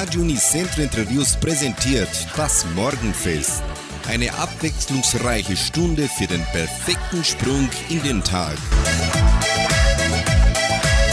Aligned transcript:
Radio 0.00 0.20
Unicentro 0.20 0.82
Interviews 0.82 1.36
präsentiert 1.36 2.08
das 2.36 2.64
Morgenfest. 2.76 3.64
Eine 4.06 4.32
abwechslungsreiche 4.32 5.56
Stunde 5.56 6.08
für 6.08 6.28
den 6.28 6.40
perfekten 6.52 7.24
Sprung 7.24 7.68
in 7.88 8.00
den 8.04 8.22
Tag. 8.22 8.56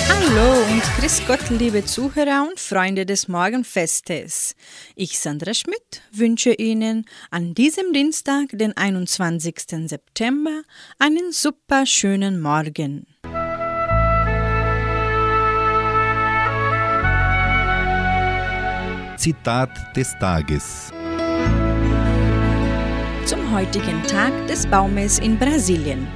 Hallo 0.08 0.64
und 0.72 0.84
grüß 1.00 1.24
Gott, 1.26 1.50
liebe 1.50 1.84
Zuhörer 1.84 2.48
und 2.48 2.60
Freunde 2.60 3.08
des 3.08 3.28
Morgenfestes. 3.28 4.56
Ich, 4.94 5.18
Sandra 5.18 5.56
Schmidt, 5.56 6.04
wünsche 6.12 6.54
Ihnen 6.54 7.06
an 7.32 7.56
diesem 7.56 7.92
Dienstag, 7.92 8.50
den 8.52 8.78
21. 8.78 9.88
September, 9.88 10.62
einen 11.00 11.32
super 11.32 11.88
schönen 11.88 12.40
Morgen. 12.40 13.08
Zitat 19.26 19.72
des 19.96 20.14
Tages. 20.20 20.92
Zum 23.26 23.52
heutigen 23.52 24.04
Tag 24.04 24.32
des 24.46 24.68
Baumes 24.68 25.18
in 25.18 25.40
Brasilien. 25.40 26.08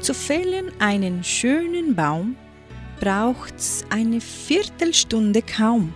Zu 0.00 0.14
fällen 0.14 0.72
einen 0.78 1.22
schönen 1.22 1.94
Baum 1.94 2.34
braucht's 2.98 3.84
eine 3.90 4.22
Viertelstunde 4.22 5.42
kaum. 5.42 5.92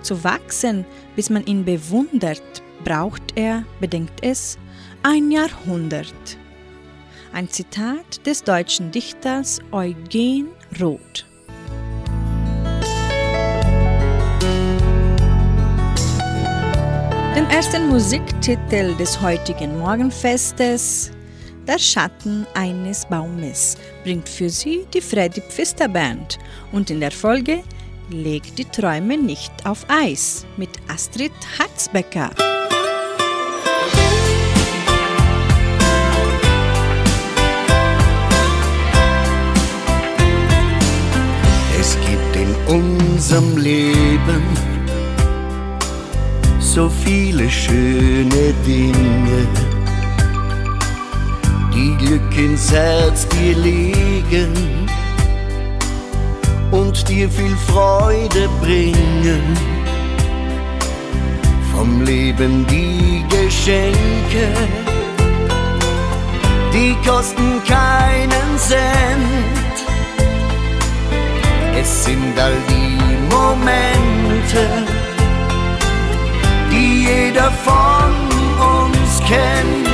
Zu 0.00 0.24
wachsen, 0.24 0.84
bis 1.14 1.30
man 1.30 1.46
ihn 1.46 1.64
bewundert, 1.64 2.60
braucht 2.82 3.36
er, 3.36 3.64
bedenkt 3.78 4.24
es, 4.24 4.58
ein 5.04 5.30
Jahrhundert. 5.30 6.36
Ein 7.32 7.48
Zitat 7.48 8.26
des 8.26 8.42
deutschen 8.42 8.90
Dichters 8.90 9.60
Eugen 9.70 10.48
Roth. 10.80 11.31
Den 17.34 17.48
ersten 17.48 17.88
Musiktitel 17.88 18.94
des 18.96 19.18
heutigen 19.22 19.78
Morgenfestes, 19.78 21.12
Der 21.66 21.78
Schatten 21.78 22.46
eines 22.52 23.06
Baumes, 23.06 23.78
bringt 24.04 24.28
für 24.28 24.50
Sie 24.50 24.86
die 24.92 25.00
Freddy 25.00 25.40
Pfister 25.40 25.88
Band 25.88 26.38
und 26.72 26.90
in 26.90 27.00
der 27.00 27.10
Folge 27.10 27.62
Leg 28.10 28.54
die 28.56 28.66
Träume 28.66 29.16
nicht 29.16 29.50
auf 29.64 29.86
Eis 29.88 30.44
mit 30.58 30.68
Astrid 30.88 31.32
Hatzbecker. 31.58 32.30
Es 41.80 41.96
gibt 42.06 42.36
in 42.36 42.54
unserem 42.76 43.56
Leben 43.56 44.71
so 46.74 46.88
viele 47.04 47.50
schöne 47.50 48.54
Dinge, 48.66 49.46
die 51.74 51.94
Glück 51.98 52.34
ins 52.34 52.72
Herz 52.72 53.28
dir 53.28 53.54
legen 53.58 54.54
und 56.70 57.06
dir 57.10 57.28
viel 57.28 57.54
Freude 57.70 58.48
bringen. 58.62 59.42
Vom 61.74 62.00
Leben 62.04 62.66
die 62.68 63.22
Geschenke, 63.28 64.46
die 66.72 66.96
kosten 67.06 67.60
keinen 67.68 68.48
Cent. 68.56 69.76
Es 71.78 72.04
sind 72.06 72.38
all 72.38 72.56
die 72.70 73.34
Momente, 73.34 75.01
jeder 77.12 77.50
von 77.68 78.12
uns 78.74 79.20
kennt. 79.26 79.88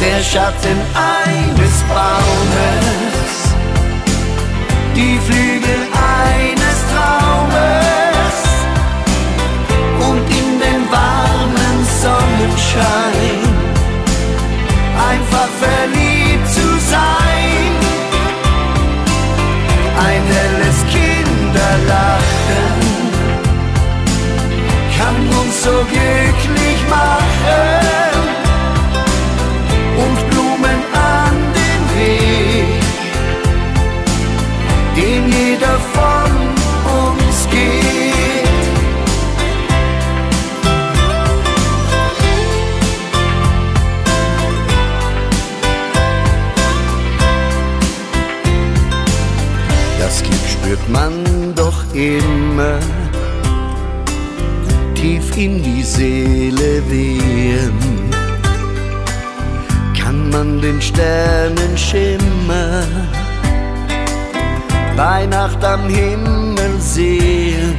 Der 0.00 0.22
Schatten 0.22 0.78
eines 0.94 1.82
Baumes, 1.88 3.34
die 4.94 5.18
Flügel 5.26 5.80
eines 6.22 6.78
Traumes 6.92 8.36
und 10.08 10.24
in 10.40 10.48
den 10.64 10.82
warmen 10.90 11.76
Sonnenschein 12.02 13.40
einfach 15.10 15.50
verliebt 15.64 16.48
zu 16.48 16.68
sein. 16.94 17.72
Ein 20.06 20.22
helles 20.34 20.78
Kinderlachen 20.92 22.87
so 25.68 25.84
glücklich 25.92 26.80
machen 26.88 28.14
und 30.04 30.18
Blumen 30.30 30.80
an 30.94 31.36
den 31.58 31.82
Weg, 31.94 32.80
den 34.96 35.22
jeder 35.40 35.76
von 35.94 36.30
uns 37.00 37.38
geht. 37.50 38.48
Das 50.00 50.22
Glück 50.22 50.46
spürt 50.54 50.88
man 50.88 51.12
doch 51.54 51.80
immer 51.92 52.37
in 55.38 55.62
die 55.62 55.84
Seele 55.84 56.82
wehen, 56.90 57.72
kann 59.96 60.28
man 60.30 60.60
den 60.60 60.82
Sternenschimmer 60.82 62.82
bei 64.96 65.26
Nacht 65.26 65.64
am 65.64 65.88
Himmel 65.88 66.80
sehen. 66.80 67.76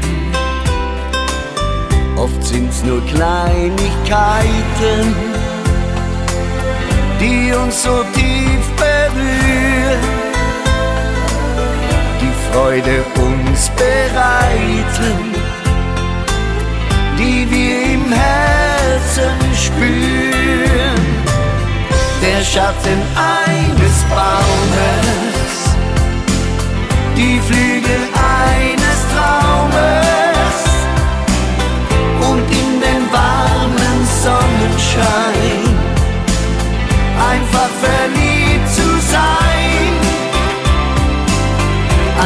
Oft 2.15 2.41
sind's 2.41 2.81
nur 2.85 3.05
Kleinigkeiten, 3.07 5.13
die 7.19 7.51
uns 7.53 7.83
so 7.83 8.05
tief 8.13 8.71
berühren, 8.77 9.99
die 12.21 12.31
Freude 12.53 13.03
uns 13.17 13.69
bereiten 13.71 15.28
die 17.19 17.45
wir 17.51 17.93
im 17.95 18.05
Herzen 18.13 19.39
spüren. 19.53 21.01
Der 22.21 22.41
Schatten 22.43 22.99
eines 23.15 23.97
Baumes, 24.09 25.53
die 27.17 27.39
Flügel 27.47 28.03
eines 28.47 28.99
Traumes 29.13 30.59
und 32.29 32.45
in 32.61 32.71
den 32.85 33.03
warmen 33.11 33.97
Sonnenschein 34.23 35.61
einfach 37.31 37.71
verliebt 37.85 38.69
zu 38.69 38.89
sein. 39.11 39.91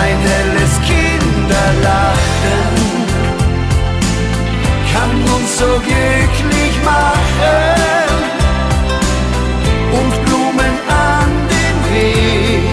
Ein 0.02 0.18
helles 0.30 0.74
Kinderlachen 0.88 2.23
kann 4.94 5.12
uns 5.36 5.58
so 5.58 5.66
glücklich 5.66 6.76
machen 6.86 8.14
und 10.00 10.14
Blumen 10.26 10.76
an 10.88 11.30
den 11.56 11.78
Weg, 11.92 12.64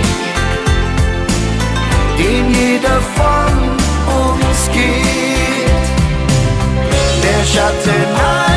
den 2.19 2.45
jeder 2.55 3.01
von 3.17 3.53
uns 4.23 4.61
geht. 4.73 5.87
Der 7.25 7.43
Schatten 7.53 8.50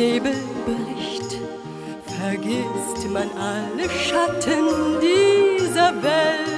Nebel 0.00 0.32
bricht, 0.64 1.36
vergisst 2.06 3.06
man 3.12 3.28
alle 3.36 3.86
Schatten 3.90 4.98
dieser 4.98 5.92
Welt. 6.02 6.49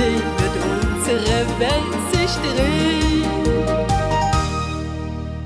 Wiedersehen 0.00 0.22
wird 0.38 0.56
unsere 0.96 1.40
Welt 1.58 1.94
sich 2.12 2.32
drehen. 2.40 3.24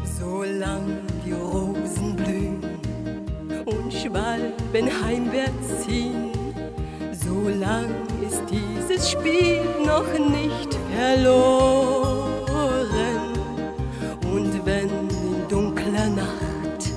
Solang 0.04 0.84
die 1.24 1.32
Rosen 1.32 2.14
blühen 2.16 2.62
und 3.64 3.92
Schwalben 3.92 4.86
heimwärts 5.04 5.84
ziehen, 5.84 6.30
solang 7.12 7.90
ist 8.26 8.42
dieses 8.50 9.10
Spiel 9.10 9.60
noch 9.84 10.06
nicht 10.18 10.78
verloren. 10.94 12.34
Und 14.32 14.64
wenn 14.64 14.88
in 14.88 15.48
dunkler 15.48 16.10
Nacht 16.10 16.90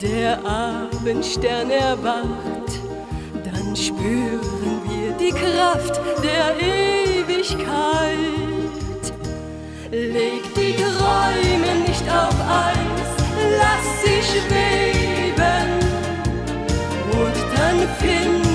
der 0.00 0.38
Abendstern 0.44 1.70
erwacht, 1.70 2.80
dann 3.44 3.74
spüren 3.74 4.55
die 5.26 5.32
Kraft 5.32 6.00
der 6.22 6.54
Ewigkeit. 6.60 7.66
Leg 9.90 10.42
die 10.54 10.74
Träume 10.76 11.72
nicht 11.86 12.06
auf 12.08 12.36
Eis, 12.48 13.10
lass 13.60 13.86
sie 14.02 14.20
schweben. 14.30 15.68
Und 17.12 17.36
dann 17.56 17.78
finden 17.98 18.45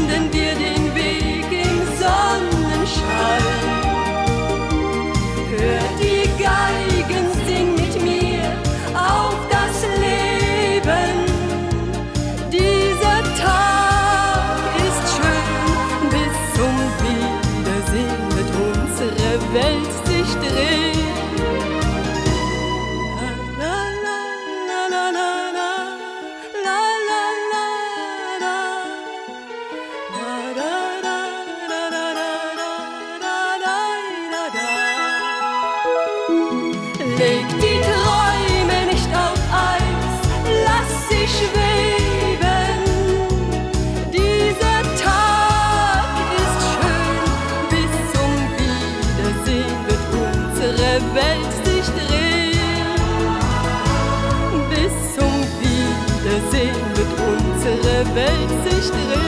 Welt 58.14 58.50
sich 58.70 58.90
drehen. 58.90 59.22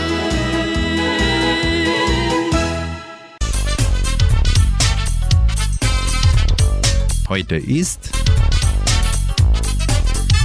Heute 7.29 7.55
ist 7.55 8.09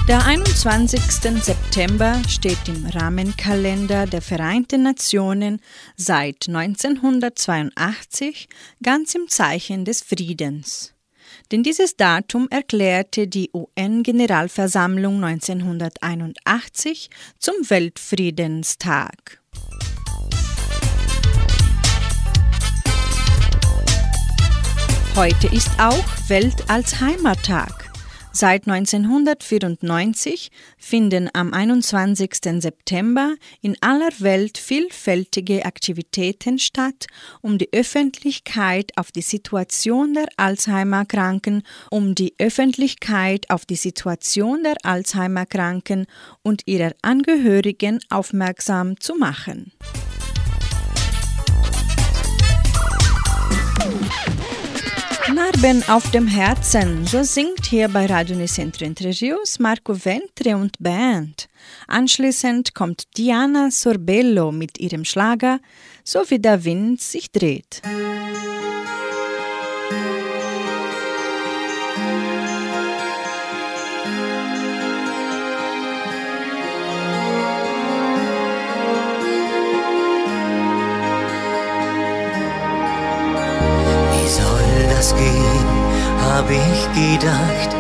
Der 0.07 0.25
21. 0.25 1.01
September 1.43 2.23
steht 2.29 2.69
im 2.69 2.87
Rahmenkalender 2.87 4.07
der 4.07 4.23
Vereinten 4.23 4.85
Nationen 4.85 5.61
seit 5.97 6.47
1982 6.47 8.49
ganz 8.83 9.17
im 9.17 9.27
Zeichen 9.29 9.85
des 9.85 10.03
Friedens. 10.03 10.95
Denn 11.51 11.63
dieses 11.63 11.97
Datum 11.97 12.47
erklärte 12.51 13.27
die 13.27 13.51
UN-Generalversammlung 13.55 15.25
1981 15.25 17.09
zum 17.39 17.55
Weltfriedenstag. 17.69 19.41
Heute 25.17 25.49
ist 25.49 25.71
auch 25.79 26.05
Welt-Alzheimer-Tag. 26.29 27.88
Seit 28.41 28.69
1994 28.69 30.53
finden 30.79 31.29
am 31.33 31.53
21. 31.53 32.61
September 32.61 33.35
in 33.63 33.77
aller 33.81 34.11
Welt 34.21 34.59
vielfältige 34.59 35.65
Aktivitäten 35.65 36.61
statt, 36.61 37.09
um 37.41 37.59
die 37.59 37.69
Öffentlichkeit 37.73 38.93
auf 38.95 39.11
die 39.11 39.23
Situation 39.23 40.15
der 40.15 40.29
Alzheimer-Kranken, 40.37 41.65
um 41.91 42.15
die 42.15 42.37
Öffentlichkeit 42.39 43.51
auf 43.51 43.67
die 43.67 43.75
Situation 43.75 44.63
der 44.63 44.77
Alzheimer-Kranken 44.85 46.07
und 46.45 46.63
ihrer 46.67 46.93
Angehörigen 47.03 47.99
aufmerksam 48.09 49.01
zu 49.01 49.17
machen. 49.17 49.73
Narben 55.49 55.83
auf 55.89 56.11
dem 56.11 56.27
Herzen, 56.27 57.07
so 57.07 57.23
singt 57.23 57.65
hier 57.65 57.89
bei 57.89 58.05
Radio 58.05 58.37
Nicentro 58.37 58.85
Entre 58.85 59.13
Marco 59.59 59.95
Ventre 59.95 60.55
und 60.55 60.77
Band. 60.79 61.49
Anschließend 61.87 62.75
kommt 62.75 63.05
Diana 63.17 63.71
Sorbello 63.71 64.53
mit 64.53 64.79
ihrem 64.79 65.07
Schlager 65.07 65.61
So 66.05 66.29
wie 66.29 66.39
der 66.39 66.65
Wind 66.65 67.01
sich 67.01 67.33
dreht. 67.33 67.81
Wie 69.91 70.18
hab 86.39 86.49
ich 86.51 86.83
gedacht, 86.95 87.71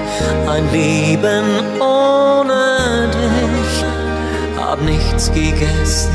ein 0.48 0.72
Leben 0.72 1.44
ohne 1.80 3.08
dich. 3.08 3.84
Hab 4.60 4.82
nichts 4.82 5.30
gegessen, 5.32 6.10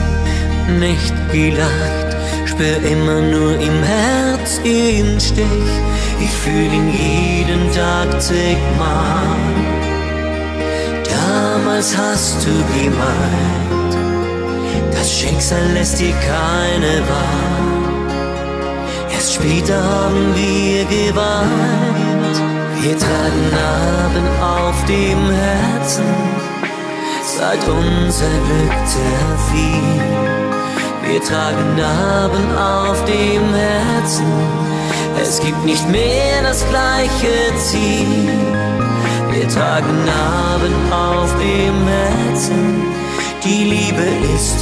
nicht 0.77 1.13
gelacht, 1.31 2.09
spür 2.45 2.77
immer 2.91 3.21
nur 3.21 3.53
im 3.53 3.81
Herz 3.83 4.61
den 4.61 5.19
Stich. 5.21 5.73
Ich 6.19 6.31
fühl 6.31 6.71
ihn 6.79 6.91
jeden 6.91 7.71
Tag 7.71 8.21
zigmal. 8.21 9.37
Damals 11.15 11.95
hast 11.97 12.45
du 12.45 12.51
gemeint, 12.77 13.95
das 14.91 15.09
Schicksal 15.17 15.65
lässt 15.73 15.97
dir 15.97 16.13
keine 16.27 16.99
Wahl. 17.07 17.63
Erst 19.13 19.35
später 19.35 19.81
haben 19.81 20.35
wir 20.35 20.83
geweint. 20.85 22.02
Wir 22.83 22.99
tragen 22.99 23.49
Narben 23.49 24.27
auf 24.41 24.83
dem 24.83 25.31
Herzen, 25.31 26.03
seit 27.23 27.65
unser 27.65 28.27
Glück 28.27 28.73
zerfiel. 28.85 30.01
Wir 31.07 31.23
tragen 31.23 31.77
Narben 31.77 32.57
auf 32.57 33.05
dem 33.05 33.53
Herzen, 33.53 34.25
es 35.21 35.39
gibt 35.39 35.63
nicht 35.63 35.87
mehr 35.89 36.41
das 36.43 36.67
gleiche 36.67 37.55
Ziel. 37.57 38.27
Wir 39.31 39.47
tragen 39.47 40.03
Narben 40.03 40.91
auf 40.91 41.33
dem 41.35 41.87
Herzen, 41.87 42.83
die 43.45 43.63
Liebe 43.63 44.07
ist 44.35 44.57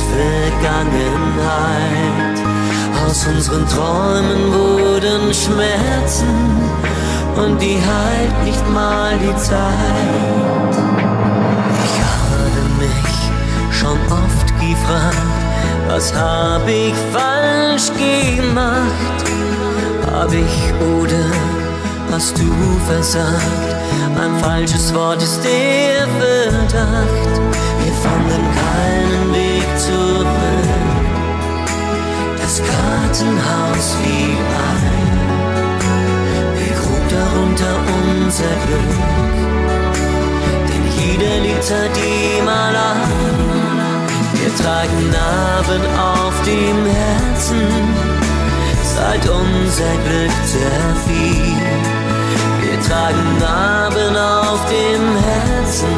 Vergangenheit. 0.62 1.02
Aus 3.04 3.26
unseren 3.26 3.68
Träumen 3.68 4.54
wurden 4.54 5.34
Schmerzen 5.34 6.91
und 7.38 7.62
die 7.62 7.78
heilt 7.78 8.44
nicht 8.44 8.70
mal 8.70 9.18
die 9.18 9.36
Zeit. 9.38 10.76
Ich 11.86 11.96
habe 12.12 12.62
mich 12.80 13.18
schon 13.72 13.98
oft 14.12 14.48
gefragt, 14.60 15.18
was 15.88 16.14
hab 16.14 16.68
ich 16.68 16.94
falsch 17.12 17.92
gemacht? 17.98 19.20
Hab 20.12 20.32
ich 20.34 20.74
oder 21.00 21.26
hast 22.12 22.38
du 22.38 22.52
versagt? 22.88 23.76
Ein 24.22 24.38
falsches 24.40 24.94
Wort 24.94 25.22
ist 25.22 25.42
der 25.44 26.08
Verdacht. 26.20 27.42
Wir 27.84 27.94
fanden 28.04 28.44
keinen 28.62 29.34
Weg 29.34 29.68
zurück. 29.80 30.28
Das 32.42 32.62
Kartenhaus 32.62 33.96
fiel 34.04 34.36
ein. 34.36 34.81
Darunter 37.32 37.78
unser 38.04 38.44
Glück. 38.44 38.94
Denn 40.68 40.86
jeder 41.00 41.40
Lied 41.40 41.64
hat 41.72 42.46
mal 42.46 42.76
an. 42.76 42.98
Wir 44.34 44.54
tragen 44.58 45.10
Narben 45.10 45.82
auf 45.98 46.34
dem 46.44 46.86
Herzen, 46.86 47.62
seit 48.84 49.30
unser 49.30 49.94
Glück 50.06 50.36
zerfiel. 50.46 51.56
Wir 52.64 52.82
tragen 52.82 53.38
Narben 53.40 54.18
auf 54.18 54.60
dem 54.66 55.16
Herzen, 55.24 55.96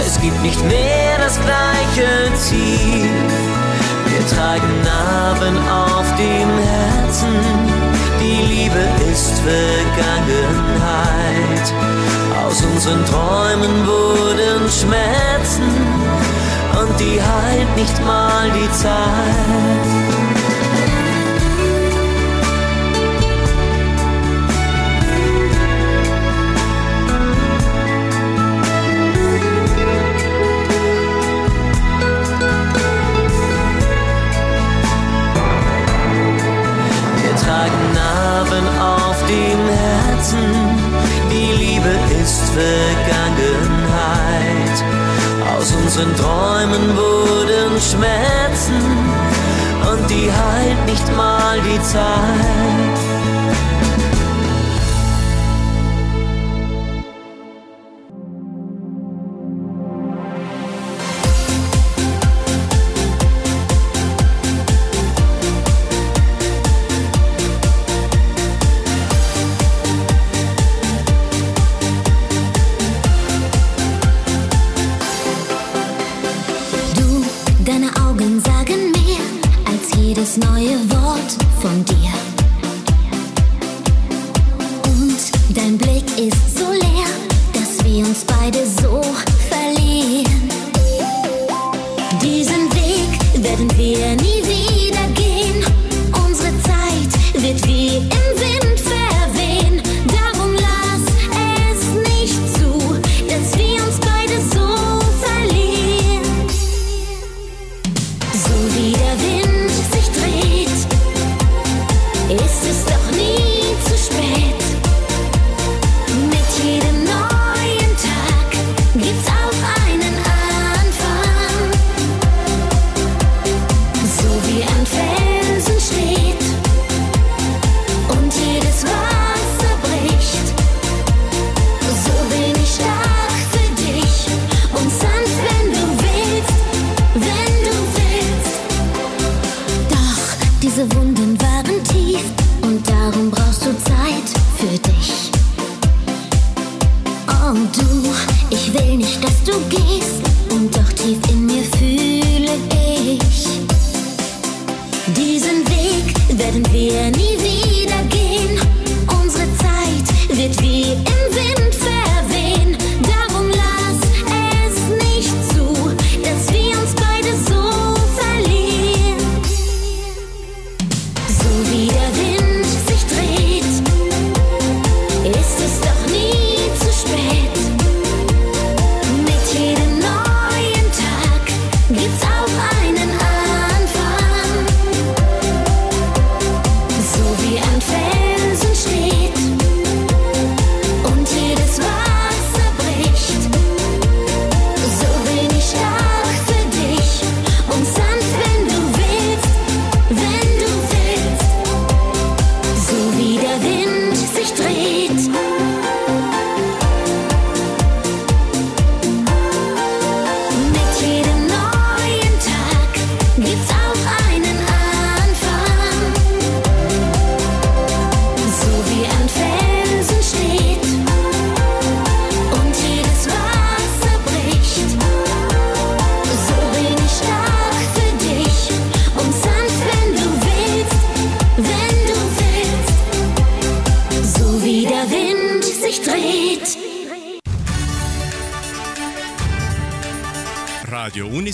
es 0.00 0.18
gibt 0.20 0.40
nicht 0.42 0.64
mehr 0.64 1.18
das 1.18 1.38
gleiche 1.40 2.34
Ziel. 2.36 3.10
Wir 4.06 4.26
tragen 4.28 4.82
Narben 4.82 5.58
auf 5.68 6.06
dem 6.16 6.48
Herzen, 6.72 7.77
die 8.20 8.42
Liebe 8.54 8.82
ist 9.10 9.40
Vergangenheit. 9.40 10.46
Aus 12.44 12.62
unseren 12.62 13.04
Träumen 13.04 13.86
wurden 13.86 14.68
Schmerzen 14.70 15.70
und 16.80 17.00
die 17.00 17.20
heilt 17.20 17.76
nicht 17.76 18.04
mal 18.04 18.50
die 18.50 18.70
Zeit. 18.72 20.27
Narben 38.48 38.68
auf 38.78 39.16
dem 39.26 39.68
Herzen, 39.68 40.38
die 41.30 41.52
Liebe 41.52 41.92
ist 42.22 42.50
Vergangenheit. 42.50 43.76
Aus 45.56 45.72
unseren 45.72 46.16
Träumen 46.16 46.96
wurden 46.96 47.80
Schmerzen 47.80 48.82
und 49.90 50.08
die 50.08 50.30
heilt 50.32 50.86
nicht 50.86 51.16
mal 51.16 51.60
die 51.60 51.82
Zeit. 51.82 53.07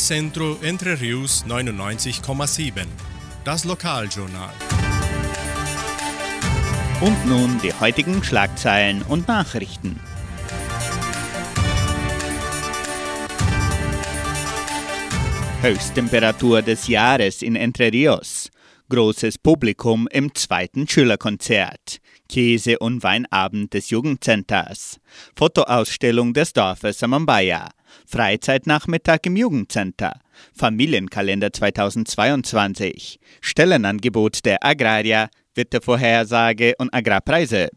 Unicentro 0.05 0.59
Entre 0.61 1.01
Rius 1.01 1.47
99,7. 1.49 2.85
Das 3.43 3.65
Lokaljournal. 3.65 4.53
Und 7.01 7.27
nun 7.27 7.59
die 7.63 7.73
heutigen 7.73 8.23
Schlagzeilen 8.23 9.01
und 9.01 9.27
Nachrichten. 9.29 9.99
Höchsttemperatur 15.63 16.61
des 16.61 16.87
Jahres 16.87 17.41
in 17.41 17.57
Entre 17.57 17.91
Rios. 17.91 18.51
Großes 18.91 19.39
Publikum 19.39 20.07
im 20.13 20.35
zweiten 20.35 20.87
Schülerkonzert. 20.87 21.97
Käse- 22.29 22.79
und 22.79 23.03
Weinabend 23.03 23.73
des 23.73 23.89
Jugendcenters. 23.89 25.01
Fotoausstellung 25.35 26.35
des 26.35 26.53
Dorfes 26.53 26.99
Samambaya. 26.99 27.71
Freizeitnachmittag 28.15 29.19
im 29.25 29.35
Jugendcenter. 29.35 30.21
Familienkalender 30.53 31.53
2022. 31.53 33.19
Stellenangebot 33.41 34.45
der 34.45 34.65
Agraria. 34.65 35.31
Wettervorhersage 35.57 36.75
und 36.79 36.95
Agrarpreise. 36.95 37.71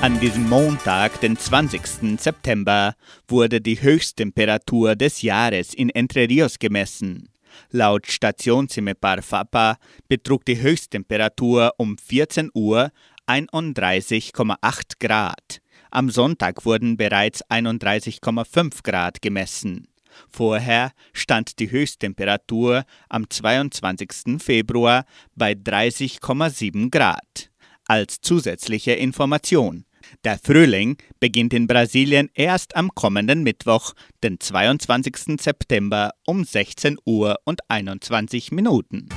An 0.00 0.18
diesem 0.20 0.48
Montag, 0.48 1.20
den 1.20 1.36
20. 1.36 2.18
September, 2.18 2.94
wurde 3.28 3.60
die 3.60 3.82
Höchsttemperatur 3.82 4.96
des 4.96 5.20
Jahres 5.20 5.74
in 5.74 5.90
Entre 5.90 6.26
Rios 6.26 6.58
gemessen. 6.58 7.28
Laut 7.70 8.06
Station 8.06 8.68
Cimepar 8.68 9.22
Fapa 9.22 9.76
betrug 10.08 10.44
die 10.44 10.60
Höchsttemperatur 10.60 11.72
um 11.76 11.98
14 11.98 12.50
Uhr 12.54 12.90
31,8 13.30 14.98
Grad. 14.98 15.60
Am 15.92 16.10
Sonntag 16.10 16.64
wurden 16.64 16.96
bereits 16.96 17.44
31,5 17.48 18.82
Grad 18.82 19.22
gemessen. 19.22 19.86
Vorher 20.28 20.90
stand 21.12 21.60
die 21.60 21.70
Höchsttemperatur 21.70 22.84
am 23.08 23.30
22. 23.30 24.42
Februar 24.42 25.04
bei 25.36 25.52
30,7 25.52 26.90
Grad. 26.90 27.50
Als 27.86 28.20
zusätzliche 28.20 28.92
Information. 28.92 29.84
Der 30.24 30.36
Frühling 30.36 30.96
beginnt 31.20 31.54
in 31.54 31.68
Brasilien 31.68 32.30
erst 32.34 32.74
am 32.74 32.92
kommenden 32.96 33.44
Mittwoch, 33.44 33.92
den 34.24 34.40
22. 34.40 35.40
September 35.40 36.10
um 36.26 36.42
16 36.42 36.98
Uhr 37.04 37.36
und 37.44 37.60
21 37.68 38.50
Minuten. 38.50 39.08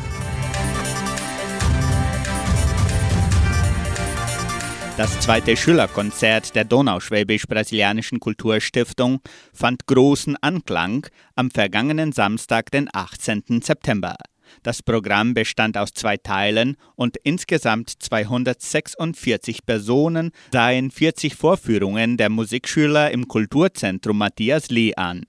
Das 4.96 5.20
zweite 5.22 5.58
Schülerkonzert 5.58 6.54
der 6.54 6.66
Donauschwäbisch-Brasilianischen 6.66 8.20
Kulturstiftung 8.20 9.22
fand 9.52 9.88
großen 9.88 10.38
Anklang 10.40 11.08
am 11.36 11.50
vergangenen 11.50 12.12
Samstag, 12.12 12.70
den 12.70 12.90
18. 12.94 13.64
September. 13.64 14.16
Das 14.62 14.84
Programm 14.84 15.34
bestand 15.34 15.80
aus 15.80 15.94
zwei 15.94 16.18
Teilen 16.18 16.78
und 16.96 17.18
insgesamt 17.24 17.90
246 17.90 19.66
Personen 19.66 20.30
sahen 20.52 20.92
40 20.92 21.34
Vorführungen 21.34 22.18
der 22.18 22.30
Musikschüler 22.30 23.10
im 23.10 23.28
Kulturzentrum 23.28 24.20
Matthias 24.20 24.70
Lee 24.70 24.94
an. 24.94 25.24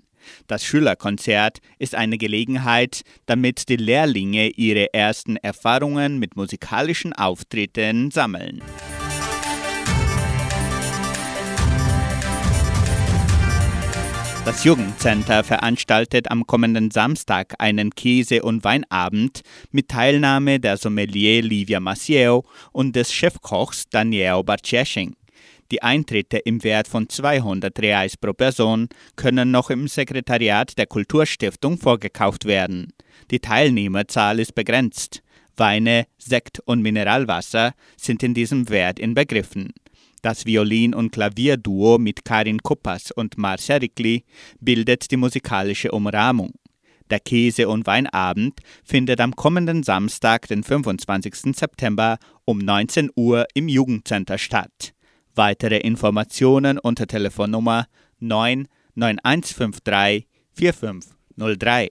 Das 0.47 0.63
Schülerkonzert 0.63 1.61
ist 1.79 1.95
eine 1.95 2.19
Gelegenheit, 2.19 3.01
damit 3.25 3.71
die 3.71 3.77
Lehrlinge 3.77 4.49
ihre 4.49 4.93
ersten 4.93 5.37
Erfahrungen 5.37 6.19
mit 6.19 6.37
musikalischen 6.37 7.15
Auftritten 7.15 8.11
sammeln. 8.11 8.63
Das 14.45 14.63
Jugendcenter 14.63 15.43
veranstaltet 15.43 16.31
am 16.31 16.47
kommenden 16.47 16.91
Samstag 16.91 17.55
einen 17.59 17.95
Käse- 17.95 18.43
und 18.43 18.63
Weinabend 18.63 19.41
mit 19.71 19.89
Teilnahme 19.89 20.61
der 20.61 20.77
Sommelier 20.77 21.41
Livia 21.41 21.81
Maciel 21.81 22.43
und 22.71 22.95
des 22.95 23.11
Chefkochs 23.11 23.89
Daniel 23.89 24.43
Barcesching. 24.45 25.17
Die 25.71 25.83
Eintritte 25.83 26.37
im 26.37 26.63
Wert 26.63 26.89
von 26.89 27.09
200 27.09 27.79
Reais 27.79 28.19
pro 28.19 28.35
Person 28.35 28.89
können 29.17 29.51
noch 29.51 29.71
im 29.71 29.89
Sekretariat 29.89 30.77
der 30.77 30.87
Kulturstiftung 30.87 31.79
vorgekauft 31.79 32.45
werden. 32.45 32.93
Die 33.31 33.41
Teilnehmerzahl 33.41 34.41
ist 34.41 34.55
begrenzt. 34.55 35.23
Weine, 35.57 36.05
Sekt 36.19 36.61
und 36.67 36.83
Mineralwasser 36.83 37.73
sind 37.97 38.23
in 38.23 38.35
diesem 38.35 38.69
Wert 38.69 38.99
inbegriffen. 38.99 39.73
Das 40.25 40.45
Violin- 40.47 40.95
und 40.95 41.13
Klavierduo 41.13 41.99
mit 41.99 42.25
Karin 42.25 42.63
Kuppas 42.63 43.11
und 43.11 43.37
Marcia 43.37 43.77
Rickli 43.77 44.25
bildet 44.59 45.11
die 45.11 45.19
musikalische 45.19 45.93
Umrahmung. 45.93 46.55
Der 47.11 47.21
Käse- 47.21 47.69
und 47.69 47.87
Weinabend 47.87 48.61
findet 48.83 49.21
am 49.21 49.37
kommenden 49.37 49.83
Samstag, 49.83 50.49
den 50.49 50.65
25. 50.65 51.55
September 51.55 52.17
um 52.47 52.57
19 52.57 53.11
Uhr 53.15 53.45
im 53.53 53.69
Jugendcenter 53.69 54.39
statt. 54.39 54.95
Weitere 55.35 55.77
Informationen 55.77 56.79
unter 56.79 57.07
Telefonnummer 57.07 57.85
99153 58.21 60.27
4503. 60.55 61.91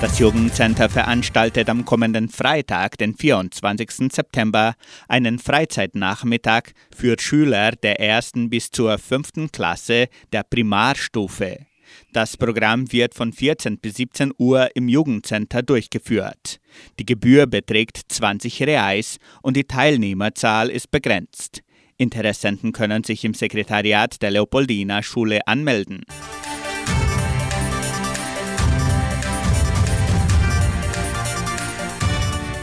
Das 0.00 0.20
Jugendcenter 0.20 0.88
veranstaltet 0.88 1.68
am 1.68 1.84
kommenden 1.84 2.28
Freitag, 2.28 2.98
den 2.98 3.16
24. 3.16 4.12
September, 4.12 4.74
einen 5.08 5.40
Freizeitnachmittag 5.40 6.70
für 6.96 7.16
Schüler 7.18 7.72
der 7.72 7.98
ersten 7.98 8.48
bis 8.48 8.70
zur 8.70 8.98
fünften 8.98 9.50
Klasse 9.50 10.06
der 10.32 10.44
Primarstufe. 10.44 11.66
Das 12.12 12.36
Programm 12.36 12.92
wird 12.92 13.16
von 13.16 13.32
14 13.32 13.80
bis 13.80 13.96
17 13.96 14.32
Uhr 14.38 14.68
im 14.76 14.86
Jugendcenter 14.86 15.62
durchgeführt. 15.62 16.60
Die 17.00 17.06
Gebühr 17.06 17.48
beträgt 17.48 18.00
20 18.08 18.62
Reais 18.62 19.18
und 19.42 19.56
die 19.56 19.64
Teilnehmerzahl 19.64 20.70
ist 20.70 20.92
begrenzt. 20.92 21.62
Interessenten 21.96 22.70
können 22.70 23.02
sich 23.02 23.24
im 23.24 23.34
Sekretariat 23.34 24.22
der 24.22 24.30
Leopoldina 24.30 25.02
Schule 25.02 25.44
anmelden. 25.48 26.04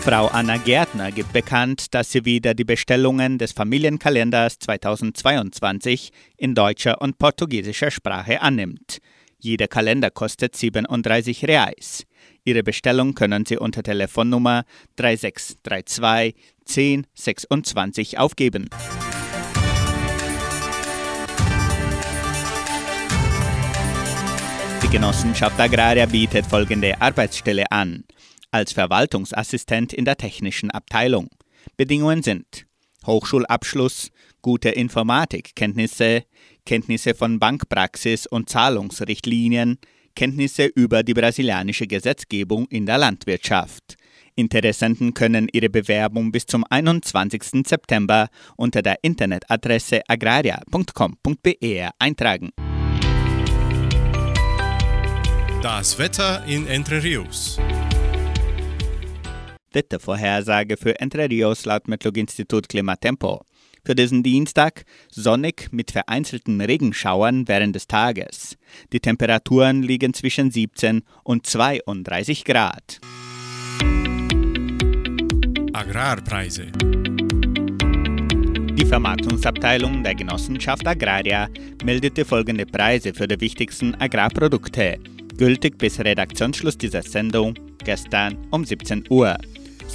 Frau 0.06 0.28
Anna 0.28 0.58
Gärtner 0.58 1.12
gibt 1.12 1.34
bekannt, 1.34 1.96
dass 1.96 2.12
sie 2.12 2.26
wieder 2.26 2.54
die 2.54 2.63
Bestellungen 2.63 3.39
des 3.39 3.54
Familienkalenders 3.54 4.60
2022 4.60 6.12
in 6.38 6.54
deutscher 6.54 7.02
und 7.02 7.18
portugiesischer 7.18 7.89
Sprache 7.89 8.44
annimmt. 8.44 9.00
Jeder 9.39 9.68
Kalender 9.68 10.12
kostet 10.12 10.56
37 10.56 11.48
Reais. 11.48 12.04
Ihre 12.44 12.62
Bestellung 12.62 13.15
können 13.15 13.48
Sie 13.48 13.58
unter 13.58 13.82
Telefonnummer 13.82 14.65
3632 14.98 16.36
1026 16.70 18.20
aufgeben. 18.20 18.70
Die 24.84 24.89
Genossenschaft 24.89 25.60
Agraria 25.60 26.06
bietet 26.06 26.46
folgende 26.46 27.02
Arbeitsstelle 27.02 27.72
an 27.72 28.04
als 28.56 28.72
Verwaltungsassistent 28.72 29.91
in 29.91 30.06
der 30.06 30.15
technischen 30.15 30.72
Abteilung. 30.72 31.28
Bedingungen 31.76 32.24
sind 32.24 32.65
Hochschulabschluss, 33.06 34.12
gute 34.41 34.70
Informatikkenntnisse, 34.70 36.24
Kenntnisse 36.65 37.13
von 37.13 37.38
Bankpraxis 37.38 38.26
und 38.26 38.50
Zahlungsrichtlinien, 38.50 39.78
Kenntnisse 40.15 40.68
über 40.68 41.04
die 41.04 41.13
brasilianische 41.13 41.86
Gesetzgebung 41.86 42.65
in 42.70 42.86
der 42.86 42.98
Landwirtschaft. 42.98 43.98
Interessenten 44.36 45.13
können 45.13 45.50
ihre 45.52 45.70
Bewerbung 45.70 46.32
bis 46.32 46.46
zum 46.46 46.63
21. 46.70 47.68
September 47.68 48.30
unter 48.56 48.82
der 48.82 48.96
Internetadresse 49.02 50.02
agraria.com.br 50.08 51.89
eintragen. 52.00 52.52
Das 55.62 56.00
Wetter 56.00 56.46
in 56.46 56.68
Entre 56.68 57.04
Rios. 57.04 57.60
Wettervorhersage 59.76 60.78
für 60.78 61.00
Entre 61.00 61.30
Rios 61.30 61.66
laut 61.66 61.88
Metlog-Institut 61.88 62.70
Klimatempo. 62.70 63.44
Für 63.84 63.94
diesen 63.94 64.24
Dienstag 64.24 64.86
sonnig 65.12 65.68
mit 65.72 65.92
vereinzelten 65.92 66.60
Regenschauern 66.60 67.48
während 67.48 67.76
des 67.76 67.86
Tages. 67.86 68.58
Die 68.92 69.00
Temperaturen 69.00 69.84
liegen 69.84 70.16
zwischen 70.16 70.50
17 70.50 71.04
und 71.24 71.46
32 71.46 72.46
Grad. 72.46 73.00
Agrarpreise. 75.74 76.72
Die 78.78 78.86
Vermarktungsabteilung 78.86 80.04
der 80.04 80.16
Genossenschaft 80.16 80.88
Agraria 80.88 81.50
meldete 81.84 82.26
folgende 82.26 82.66
Preise 82.66 83.14
für 83.14 83.28
die 83.28 83.40
wichtigsten 83.40 83.94
Agrarprodukte, 83.96 84.98
gültig 85.38 85.78
bis 85.78 86.00
Redaktionsschluss 86.00 86.78
dieser 86.78 87.04
Sendung 87.04 87.54
gestern 87.84 88.38
um 88.52 88.66
17 88.66 89.04
Uhr. 89.10 89.38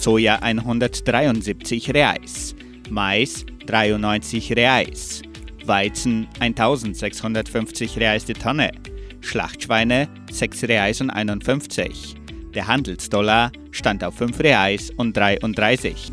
Soja 0.01 0.37
173 0.37 1.93
Reais, 1.93 2.55
Mais 2.89 3.45
93 3.67 4.57
Reais, 4.57 5.21
Weizen 5.67 6.27
1650 6.41 7.99
Reais 7.99 8.25
die 8.25 8.33
Tonne, 8.33 8.73
Schlachtschweine 9.21 10.09
6 10.31 10.65
Reais 10.65 11.03
und 11.03 11.11
51. 11.11 12.17
Der 12.55 12.67
Handelsdollar 12.67 13.53
stand 13.73 14.03
auf 14.03 14.15
5 14.15 14.41
Reais 14.41 14.91
und 14.97 15.15
33. 15.15 16.11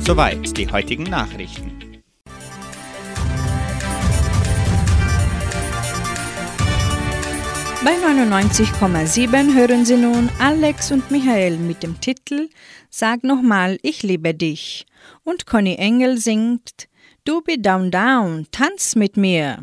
Soweit 0.00 0.54
die 0.58 0.70
heutigen 0.70 1.04
Nachrichten. 1.04 1.77
Bei 7.84 7.92
99,7 7.92 9.54
hören 9.54 9.84
Sie 9.84 9.96
nun 9.96 10.28
Alex 10.40 10.90
und 10.90 11.12
Michael 11.12 11.58
mit 11.58 11.84
dem 11.84 12.00
Titel 12.00 12.48
Sag 12.90 13.22
nochmal, 13.22 13.78
ich 13.82 14.02
liebe 14.02 14.34
dich. 14.34 14.84
Und 15.22 15.46
Conny 15.46 15.76
Engel 15.76 16.18
singt 16.18 16.88
Du 17.24 17.40
be 17.40 17.56
down 17.56 17.92
down, 17.92 18.48
tanz 18.50 18.96
mit 18.96 19.16
mir. 19.16 19.58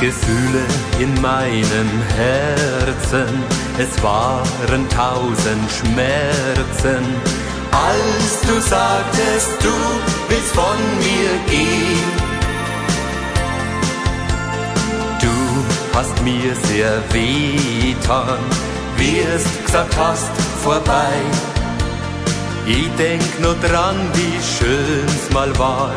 Gefühle 0.00 0.64
in 0.98 1.12
meinem 1.22 1.90
Herzen, 2.16 3.42
es 3.78 4.02
waren 4.02 4.88
tausend 4.90 5.70
Schmerzen. 5.70 7.04
Als 7.72 8.40
du 8.42 8.60
sagtest, 8.60 9.50
du 9.62 9.72
willst 10.28 10.52
von 10.54 10.78
mir 10.98 11.30
gehen, 11.50 12.12
du 15.20 15.98
hast 15.98 16.22
mir 16.22 16.54
sehr 16.66 17.02
wehtan, 17.12 18.38
wirst 18.96 19.64
gesagt 19.64 19.96
hast, 19.96 20.30
vorbei. 20.62 21.12
Ich 22.66 22.90
denk 22.98 23.22
nur 23.40 23.54
dran, 23.54 23.96
wie 24.14 24.38
schön's 24.42 25.32
mal 25.32 25.56
war, 25.58 25.92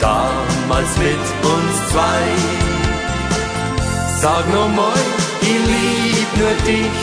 damals 0.00 0.96
mit 0.98 1.18
uns 1.42 1.92
zwei. 1.92 2.59
Sag 4.22 4.46
nur 4.52 4.68
mal, 4.68 5.00
ich 5.40 5.48
lieb 5.48 6.28
nur 6.36 6.54
dich. 6.66 7.00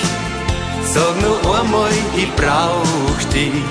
Sag 0.93 1.15
nur 1.23 1.39
einmal, 1.57 1.89
ich 2.15 2.31
brauch 2.35 3.21
dich. 3.33 3.63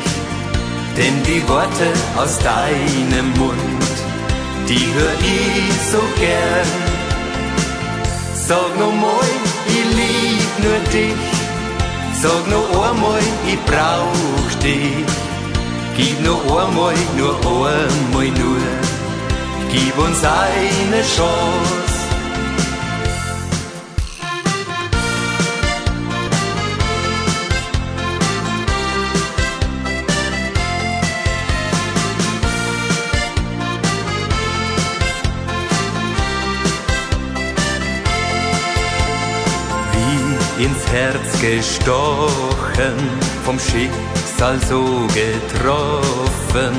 Denn 0.96 1.22
die 1.22 1.48
Worte 1.48 1.88
aus 2.16 2.38
deinem 2.40 3.28
Mund, 3.38 3.94
die 4.68 4.84
hör 4.96 5.14
ich 5.20 5.72
so 5.92 6.02
gern. 6.18 6.72
Sag 8.34 8.76
nur 8.80 8.92
mal, 9.04 9.30
ich 9.68 9.86
lieb 10.00 10.52
nur 10.64 10.80
dich. 10.92 11.24
Sag 12.20 12.42
nur 12.50 12.66
einmal, 12.84 13.20
ich 13.46 13.60
brauch 13.70 14.60
dich. 14.60 15.06
Gib 15.96 16.20
nur 16.24 16.42
einmal, 16.42 16.94
nur 17.16 17.36
einmal 17.46 18.28
nur. 18.42 18.66
Gib 19.70 19.96
uns 19.98 20.20
eine 20.24 21.00
Chance. 21.16 21.85
Ins 40.58 40.86
Herz 40.90 41.40
gestochen, 41.40 42.96
vom 43.44 43.58
Schicksal 43.58 44.58
so 44.68 45.06
getroffen. 45.08 46.74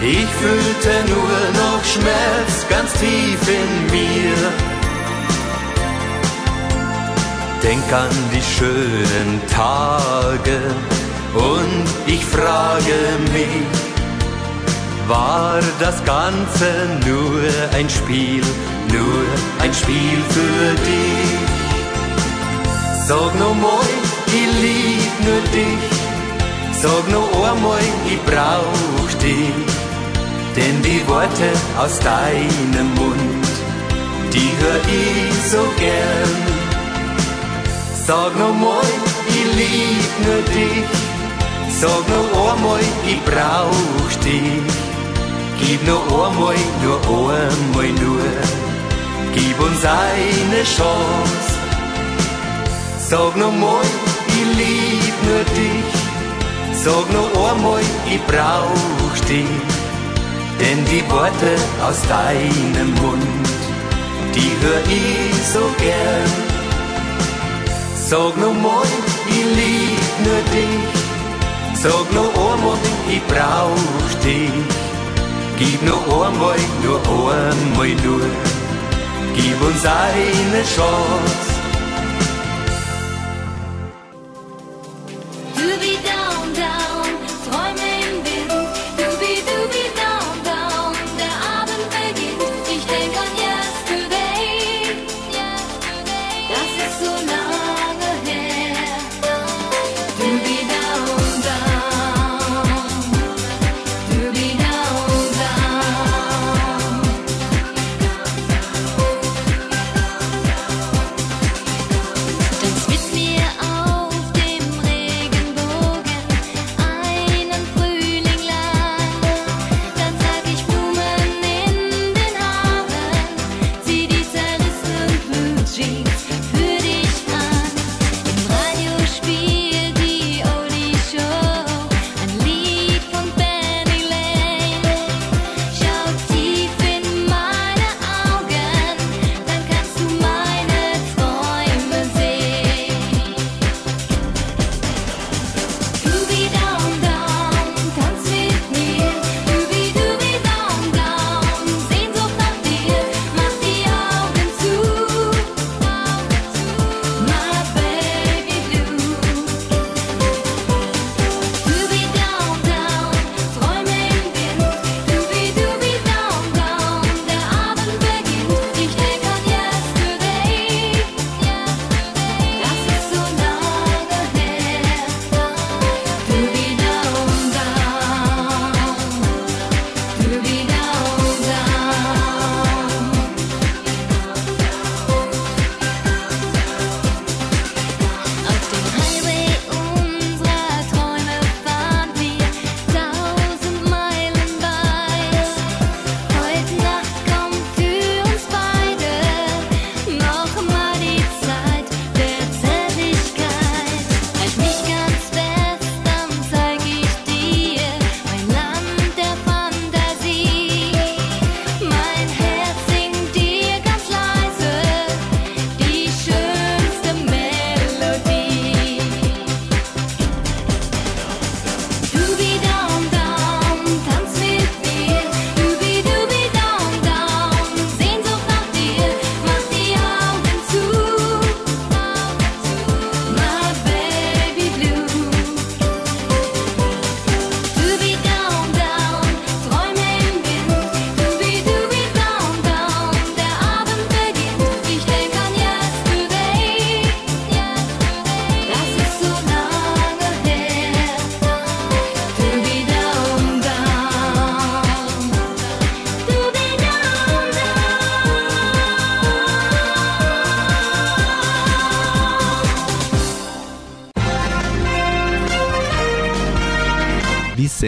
Ich 0.00 0.28
fühlte 0.40 0.92
nur 1.08 1.38
noch 1.62 1.82
Schmerz 1.84 2.66
ganz 2.68 2.92
tief 2.94 3.40
in 3.48 3.90
mir. 3.90 4.36
Denk 7.62 7.92
an 7.92 8.10
die 8.32 8.42
schönen 8.42 9.40
Tage 9.50 10.60
und 11.34 11.84
ich 12.06 12.24
frage 12.24 12.98
mich, 13.32 13.66
war 15.08 15.60
das 15.80 16.04
Ganze 16.04 16.68
nur 17.06 17.40
ein 17.76 17.88
Spiel, 17.88 18.42
nur 18.92 19.24
ein 19.62 19.72
Spiel 19.74 20.18
für 20.30 20.74
dich? 20.84 21.65
Sag 23.08 23.38
noch 23.38 23.54
mal, 23.54 23.88
ich 24.26 24.50
lieb 24.62 25.12
nur 25.24 25.40
dich. 25.54 25.84
Sag 26.82 27.08
noch 27.08 27.30
einmal, 27.48 27.78
ich 28.04 28.20
brauch 28.22 29.12
dich. 29.22 29.66
Denn 30.56 30.82
die 30.82 31.06
Worte 31.06 31.50
aus 31.78 32.00
deinem 32.00 32.88
Mund, 32.96 33.46
die 34.34 34.50
hör 34.60 34.80
ich 35.02 35.50
so 35.52 35.62
gern. 35.78 36.34
Sag 38.08 38.36
noch 38.40 38.54
mal, 38.54 38.90
ich 39.28 39.48
lieb 39.60 40.10
nur 40.26 40.42
dich. 40.56 40.88
Sag 41.80 42.02
noch 42.08 42.52
einmal, 42.52 42.80
ich 43.06 43.22
brauch 43.22 44.24
dich. 44.24 44.66
Gib 45.60 45.86
noch 45.86 46.06
einmal, 46.10 46.56
nur 46.82 46.98
einmal 47.30 47.88
nur. 48.02 48.26
Gib 49.32 49.60
uns 49.60 49.84
eine 49.84 50.64
Chance. 50.64 51.55
Sag 53.08 53.36
noch 53.36 53.52
mal, 53.52 53.84
ich 54.26 54.58
lieb 54.58 55.14
nur 55.26 55.44
dich. 55.54 55.94
Sag 56.72 57.06
noch 57.12 57.30
einmal, 57.48 57.80
ich 58.04 58.20
brauch 58.26 59.18
dich. 59.28 59.46
Denn 60.58 60.84
die 60.86 61.08
Worte 61.08 61.52
aus 61.86 62.02
deinem 62.08 62.90
Mund, 63.00 63.46
die 64.34 64.50
hör 64.60 64.80
ich 64.88 65.36
so 65.54 65.64
gern. 65.78 66.32
Sag 67.94 68.36
noch 68.38 68.54
mal, 68.54 68.90
ich 69.28 69.46
lieb 69.58 70.14
nur 70.24 70.42
dich. 70.56 71.80
Sag 71.80 72.12
noch 72.12 72.34
einmal, 72.50 72.78
ich 73.08 73.22
brauch 73.28 74.24
dich. 74.24 74.50
Gib 75.60 75.80
noch 75.84 76.06
einmal, 76.26 76.58
nur 76.82 77.00
einmal 77.06 77.94
nur. 78.04 78.26
Gib 79.36 79.62
uns 79.62 79.84
eine 79.84 80.62
Chance. 80.64 81.45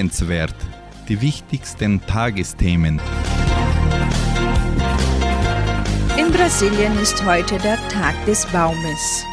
Wissenswert. 0.08 0.54
Die 1.08 1.20
wichtigsten 1.20 2.00
Tagesthemen. 2.06 3.00
In 6.18 6.32
Brasilien 6.32 6.98
ist 6.98 7.24
heute 7.24 7.58
der 7.58 7.76
Tag 7.88 8.14
des 8.26 8.46
Baumes. 8.46 9.24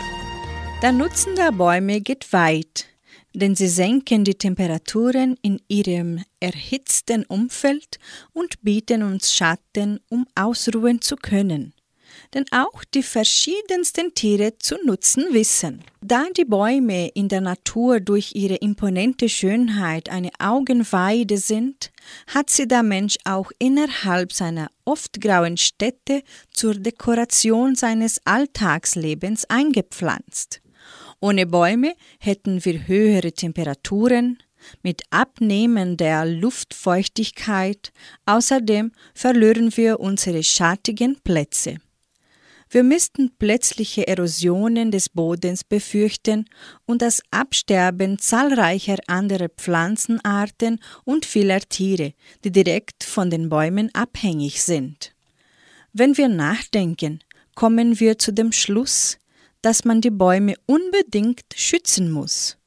Der 0.81 0.91
Nutzen 0.91 1.35
der 1.35 1.51
Bäume 1.51 2.01
geht 2.01 2.31
weit, 2.33 2.87
denn 3.33 3.55
sie 3.55 3.67
senken 3.67 4.23
die 4.23 4.35
Temperaturen 4.35 5.37
in 5.41 5.61
ihrem 5.67 6.23
erhitzten 6.39 7.25
Umfeld 7.25 7.97
und 8.33 8.61
bieten 8.61 9.03
uns 9.03 9.33
Schatten, 9.33 9.99
um 10.09 10.25
ausruhen 10.35 11.01
zu 11.01 11.15
können 11.15 11.74
denn 12.35 12.45
auch 12.51 12.83
die 12.93 13.01
verschiedensten 13.01 14.13
Tiere 14.13 14.59
zu 14.59 14.75
nutzen 14.85 15.27
wissen. 15.31 15.83
Da 16.01 16.25
die 16.37 16.43
Bäume 16.43 17.07
in 17.15 17.29
der 17.29 17.39
Natur 17.39 18.01
durch 18.01 18.35
ihre 18.35 18.55
imponente 18.55 19.29
Schönheit 19.29 20.09
eine 20.09 20.31
Augenweide 20.37 21.37
sind, 21.37 21.91
hat 22.27 22.49
sie 22.49 22.67
der 22.67 22.83
Mensch 22.83 23.15
auch 23.23 23.51
innerhalb 23.57 24.33
seiner 24.33 24.67
oft 24.83 25.21
grauen 25.21 25.55
Städte 25.55 26.21
zur 26.51 26.75
Dekoration 26.75 27.75
seines 27.75 28.19
Alltagslebens 28.25 29.45
eingepflanzt. 29.49 30.61
Ohne 31.21 31.45
Bäume 31.45 31.95
hätten 32.19 32.63
wir 32.65 32.85
höhere 32.85 33.31
Temperaturen, 33.31 34.37
mit 34.81 35.03
Abnehmen 35.11 35.95
der 35.95 36.25
Luftfeuchtigkeit. 36.25 37.91
Außerdem 38.25 38.91
verlieren 39.13 39.75
wir 39.77 39.99
unsere 39.99 40.43
schattigen 40.43 41.19
Plätze. 41.23 41.77
Wir 42.75 42.83
müssten 42.83 43.31
plötzliche 43.39 44.05
Erosionen 44.05 44.91
des 44.91 45.07
Bodens 45.07 45.63
befürchten 45.63 46.43
und 46.85 47.01
das 47.01 47.21
Absterben 47.31 48.19
zahlreicher 48.19 48.97
anderer 49.07 49.47
Pflanzenarten 49.47 50.81
und 51.05 51.25
vieler 51.25 51.61
Tiere, 51.61 52.11
die 52.43 52.51
direkt 52.51 53.05
von 53.05 53.29
den 53.29 53.47
Bäumen 53.47 53.95
abhängig 53.95 54.61
sind. 54.61 55.15
Wenn 55.93 56.17
wir 56.17 56.27
nachdenken, 56.27 57.21
kommen 57.55 58.01
wir 58.01 58.19
zu 58.19 58.33
dem 58.33 58.51
Schluss, 58.51 59.19
dass 59.61 59.85
man 59.85 60.01
die 60.01 60.11
Bäume 60.11 60.55
unbedingt 60.65 61.45
schützen 61.55 62.11
muss 62.11 62.57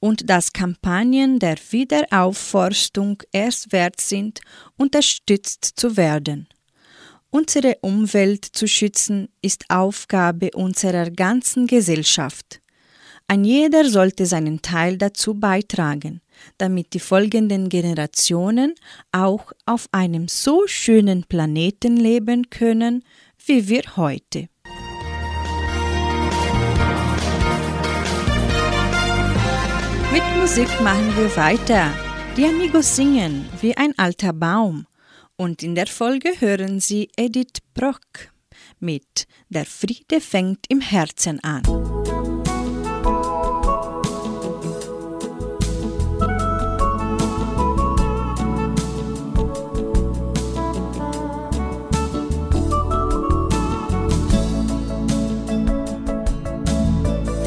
und 0.00 0.30
dass 0.30 0.54
Kampagnen 0.54 1.40
der 1.40 1.56
Wiederaufforstung 1.72 3.22
erst 3.32 3.70
wert 3.70 4.00
sind, 4.00 4.40
unterstützt 4.78 5.72
zu 5.76 5.98
werden. 5.98 6.48
Unsere 7.30 7.76
Umwelt 7.82 8.46
zu 8.46 8.66
schützen 8.66 9.28
ist 9.42 9.66
Aufgabe 9.68 10.50
unserer 10.54 11.10
ganzen 11.10 11.66
Gesellschaft. 11.66 12.62
Ein 13.26 13.44
jeder 13.44 13.84
sollte 13.84 14.24
seinen 14.24 14.62
Teil 14.62 14.96
dazu 14.96 15.34
beitragen, 15.34 16.22
damit 16.56 16.94
die 16.94 17.00
folgenden 17.00 17.68
Generationen 17.68 18.74
auch 19.12 19.52
auf 19.66 19.88
einem 19.92 20.28
so 20.28 20.66
schönen 20.66 21.24
Planeten 21.24 21.98
leben 21.98 22.48
können 22.48 23.04
wie 23.44 23.68
wir 23.68 23.82
heute. 23.96 24.48
Mit 30.10 30.22
Musik 30.40 30.68
machen 30.80 31.14
wir 31.14 31.36
weiter. 31.36 31.92
Die 32.38 32.46
Amigos 32.46 32.96
singen 32.96 33.46
wie 33.60 33.76
ein 33.76 33.92
alter 33.98 34.32
Baum 34.32 34.87
und 35.38 35.62
in 35.62 35.74
der 35.74 35.86
Folge 35.86 36.32
hören 36.40 36.80
Sie 36.80 37.08
Edith 37.16 37.62
Brock 37.72 38.32
mit 38.80 39.26
Der 39.48 39.64
Friede 39.64 40.20
fängt 40.20 40.66
im 40.68 40.80
Herzen 40.80 41.42
an. 41.42 41.62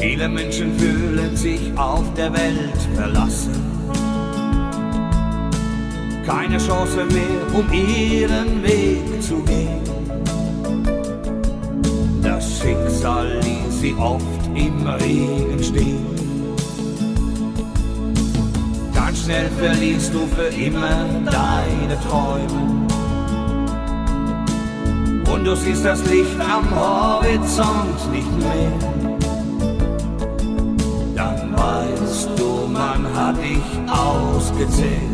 Viele 0.00 0.28
Menschen 0.28 0.78
fühlen 0.78 1.36
sich 1.36 1.76
auf 1.76 2.14
der 2.14 2.32
Welt 2.32 2.82
verlassen 2.94 3.71
keine 6.24 6.58
Chance 6.58 7.04
mehr, 7.06 7.54
um 7.54 7.72
ihren 7.72 8.62
Weg 8.62 9.22
zu 9.22 9.36
gehen. 9.42 9.80
Das 12.22 12.58
Schicksal 12.58 13.40
ließ 13.42 13.80
sie 13.80 13.94
oft 13.94 14.24
im 14.54 14.86
Regen 14.86 15.62
stehen. 15.62 16.06
Ganz 18.94 19.24
schnell 19.24 19.48
verlierst 19.58 20.14
du 20.14 20.26
für 20.26 20.48
immer 20.54 21.06
deine 21.24 21.98
Träume. 22.08 22.86
Und 25.32 25.44
du 25.44 25.56
siehst 25.56 25.84
das 25.84 26.04
Licht 26.08 26.40
am 26.40 26.68
Horizont 26.70 28.12
nicht 28.12 28.38
mehr. 28.38 28.72
Dann 31.16 31.52
weißt 31.52 32.30
du, 32.36 32.68
man 32.68 33.06
hat 33.14 33.36
dich 33.38 33.62
ausgezählt 33.88 35.11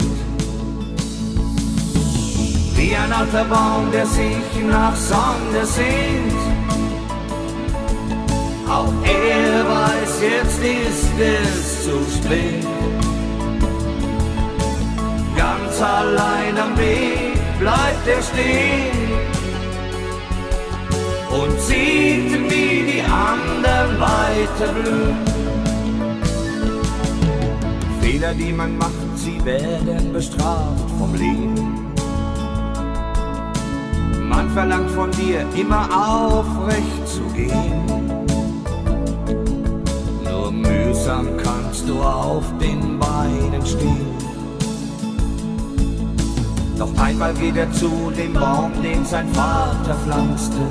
wie 2.79 2.95
ein 2.95 3.13
alter 3.13 3.45
Baum, 3.45 3.91
der 3.91 4.07
sich 4.07 4.51
nach 4.71 4.95
Sonne 4.95 5.63
sehnt. 5.65 6.43
Auch 8.69 8.93
er 9.03 9.69
weiß, 9.75 10.13
jetzt 10.35 10.61
ist 10.63 11.13
es 11.19 11.85
zu 11.85 11.97
spät. 12.17 12.67
Ganz 15.37 15.81
allein 15.81 16.57
am 16.57 16.79
Weg 16.79 17.59
bleibt 17.59 18.07
er 18.07 18.23
stehen 18.23 19.09
und 21.31 21.61
sieht, 21.61 22.51
wie 22.51 22.93
die 22.93 23.03
anderen 23.03 24.01
weiter 24.01 24.73
blühen. 24.73 25.17
Fehler, 28.01 28.35
die 28.35 28.53
man 28.53 28.79
macht, 28.79 29.13
sie 29.17 29.45
werden 29.45 30.13
bestraft 30.13 30.91
vom 30.99 31.15
Leben. 31.15 31.78
Man 34.39 34.51
verlangt 34.51 34.91
von 34.93 35.11
dir 35.11 35.45
immer 35.57 35.89
aufrecht 35.91 37.09
zu 37.09 37.23
gehen. 37.35 37.85
Nur 40.23 40.53
mühsam 40.53 41.27
kannst 41.43 41.89
du 41.89 42.01
auf 42.01 42.45
den 42.61 43.01
Beinen 43.01 43.67
stehen. 43.67 44.15
Doch 46.79 46.97
einmal 46.99 47.35
geht 47.35 47.57
er 47.57 47.73
zu 47.73 48.13
dem 48.17 48.33
Baum, 48.35 48.71
den 48.81 49.05
sein 49.05 49.27
Vater 49.33 49.97
pflanzte. 50.05 50.63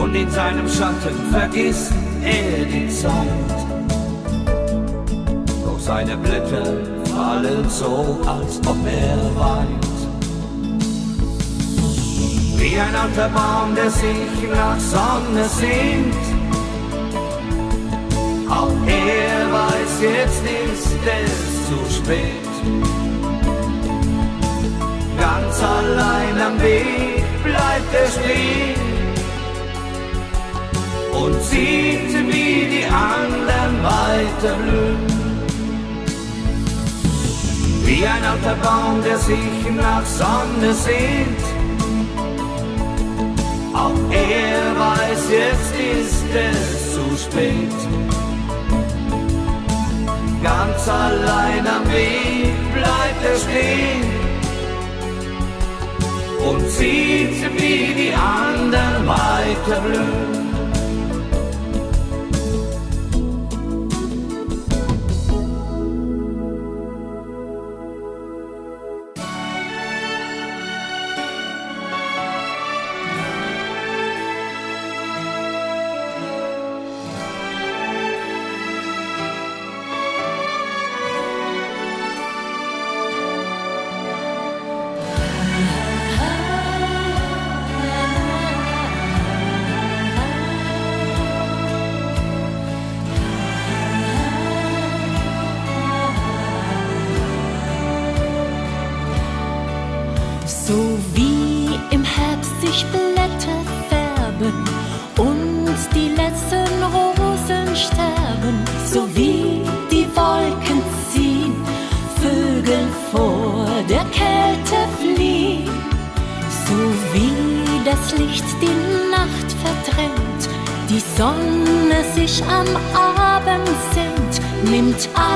Und 0.00 0.14
in 0.14 0.30
seinem 0.30 0.66
Schatten 0.66 1.16
vergisst 1.30 1.92
er 2.22 2.64
die 2.64 2.88
Zeit. 2.88 3.58
Doch 5.66 5.78
seine 5.78 6.16
Blätter 6.16 6.64
fallen 7.14 7.68
so, 7.68 8.18
als 8.26 8.58
ob 8.66 8.78
er 8.86 9.18
weint 9.38 9.83
wie 12.64 12.80
ein 12.80 12.96
alter 12.96 13.28
Baum, 13.28 13.74
der 13.74 13.90
sich 13.90 14.36
nach 14.50 14.80
Sonne 14.80 15.44
sehnt. 15.60 16.24
Auch 18.48 18.80
er 18.86 19.40
weiß, 19.58 19.92
jetzt 20.00 20.42
ist 20.62 20.88
es 21.20 21.34
zu 21.68 21.78
spät. 21.96 22.52
Ganz 25.18 25.54
allein 25.78 26.36
am 26.48 26.56
Weg 26.62 27.22
bleibt 27.42 27.92
er 28.02 28.08
stehen 28.16 28.82
und 31.22 31.42
sieht, 31.42 32.14
wie 32.30 32.56
die 32.74 32.86
anderen 32.86 33.74
weiter 33.92 34.54
blühen. 34.62 35.06
Wie 37.84 38.06
ein 38.06 38.24
alter 38.32 38.56
Baum, 38.62 39.02
der 39.04 39.18
sich 39.18 39.60
nach 39.76 40.06
Sonne 40.06 40.72
sehnt 40.72 41.43
auch 43.74 44.00
er 44.10 44.78
weiß, 44.78 45.22
jetzt 45.30 45.74
ist 46.00 46.24
es 46.50 46.94
zu 46.94 47.16
spät. 47.16 47.78
Ganz 50.42 50.88
allein 50.88 51.66
am 51.66 51.84
Weg 51.92 52.54
bleibt 52.72 53.22
er 53.30 53.38
stehen 53.44 54.04
und 56.48 56.68
sieht, 56.70 57.38
wie 57.58 57.94
die 57.94 58.12
anderen 58.14 59.06
weiter 59.06 59.80
blühen. 59.80 60.43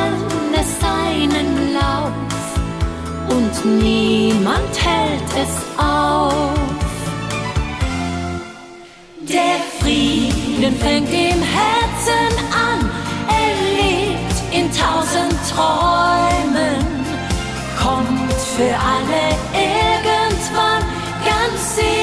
Nimmt 0.06 0.38
alles 0.58 0.80
seinen 0.80 1.72
Lauf 1.74 2.12
und 3.28 3.64
niemand 3.82 4.74
hält 4.84 5.30
es 5.36 5.54
auf. 5.76 6.58
Der 9.20 9.58
Frieden 9.80 10.74
fängt 10.78 11.10
im 11.10 11.42
Herzen 11.42 12.32
an, 12.52 12.90
er 13.28 13.54
lebt 13.76 14.38
in 14.52 14.66
tausend 14.72 15.36
Träumen, 15.54 16.84
kommt 17.82 18.40
für 18.56 18.74
alle 18.74 19.24
irgendwann 19.52 20.82
ganz 21.24 21.76
sicherlich. 21.76 21.98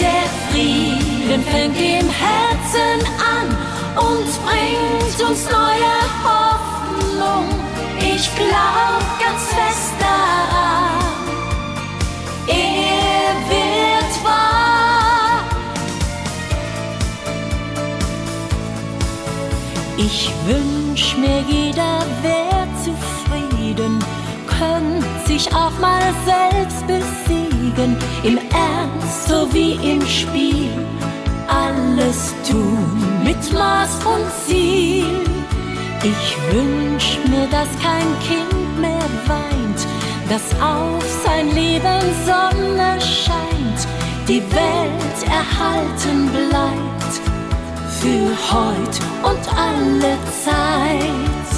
Der 0.00 0.24
Frieden 0.50 1.42
fängt 1.44 1.78
im 1.78 2.08
Herzen 2.08 3.06
an 3.06 3.17
und 4.18 4.26
bringt 4.44 5.30
uns 5.30 5.44
neue 5.50 5.94
Hoffnung. 6.24 7.46
Ich 8.00 8.28
glaub 8.34 9.02
ganz 9.20 9.42
fest 9.56 9.92
daran. 10.00 10.98
Er 12.46 13.34
wird 13.52 14.24
wahr. 14.24 15.44
Ich 19.96 20.30
wünsch 20.46 21.16
mir, 21.16 21.42
jeder 21.48 22.00
wär 22.22 22.66
zufrieden, 22.84 23.98
könnt 24.46 25.26
sich 25.26 25.48
auch 25.54 25.78
mal 25.80 26.02
selbst 26.24 26.86
besiegen, 26.86 27.96
im 28.22 28.38
Ernst 28.38 29.28
so 29.28 29.52
wie 29.52 29.74
im 29.74 30.04
Spiel, 30.06 30.70
alles 31.48 32.34
tun 32.48 32.98
mit 33.24 33.37
Maß 33.52 33.98
und 34.04 34.26
Ziel. 34.46 35.04
Ich 36.02 36.36
wünsch 36.52 37.18
mir, 37.28 37.46
dass 37.48 37.68
kein 37.82 38.08
Kind 38.26 38.80
mehr 38.80 39.08
weint, 39.26 39.80
dass 40.28 40.52
auf 40.60 41.04
sein 41.24 41.50
Leben 41.52 42.00
Sonne 42.24 42.98
scheint, 43.00 43.80
die 44.28 44.42
Welt 44.52 45.18
erhalten 45.26 46.30
bleibt 46.30 46.98
für 48.00 48.30
heut 48.52 48.96
und 49.22 49.44
alle 49.56 50.16
Zeit. 50.44 51.48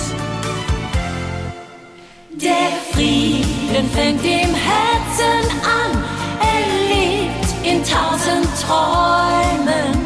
Der 2.31 2.71
Frieden 2.93 3.91
fängt 3.93 4.25
im 4.25 4.55
Herzen 4.55 5.43
an, 5.63 6.03
er 6.41 6.63
lebt 6.89 7.51
in 7.63 7.85
tausend 7.85 8.49
Träumen, 8.67 10.00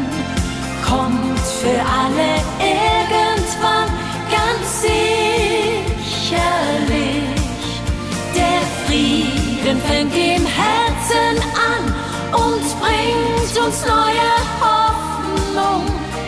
fängt 9.86 10.14
im 10.14 10.46
Herzen 10.46 11.36
an 11.72 11.84
und 12.32 12.80
bringt 12.80 13.66
uns 13.66 13.84
neue 13.86 14.30
Hoffnung. 14.60 15.86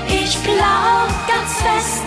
Ich 0.09 0.43
glaub 0.43 1.09
ganz 1.29 1.53
fest 1.63 2.06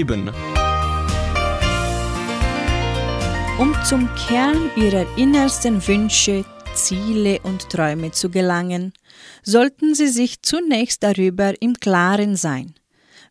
Leben. 0.00 0.30
Um 3.58 3.76
zum 3.84 4.08
Kern 4.14 4.70
ihrer 4.74 5.06
innersten 5.18 5.86
Wünsche, 5.86 6.46
Ziele 6.74 7.38
und 7.42 7.68
Träume 7.68 8.10
zu 8.10 8.30
gelangen, 8.30 8.94
sollten 9.42 9.94
sie 9.94 10.08
sich 10.08 10.40
zunächst 10.40 11.02
darüber 11.02 11.52
im 11.60 11.74
Klaren 11.74 12.36
sein, 12.36 12.74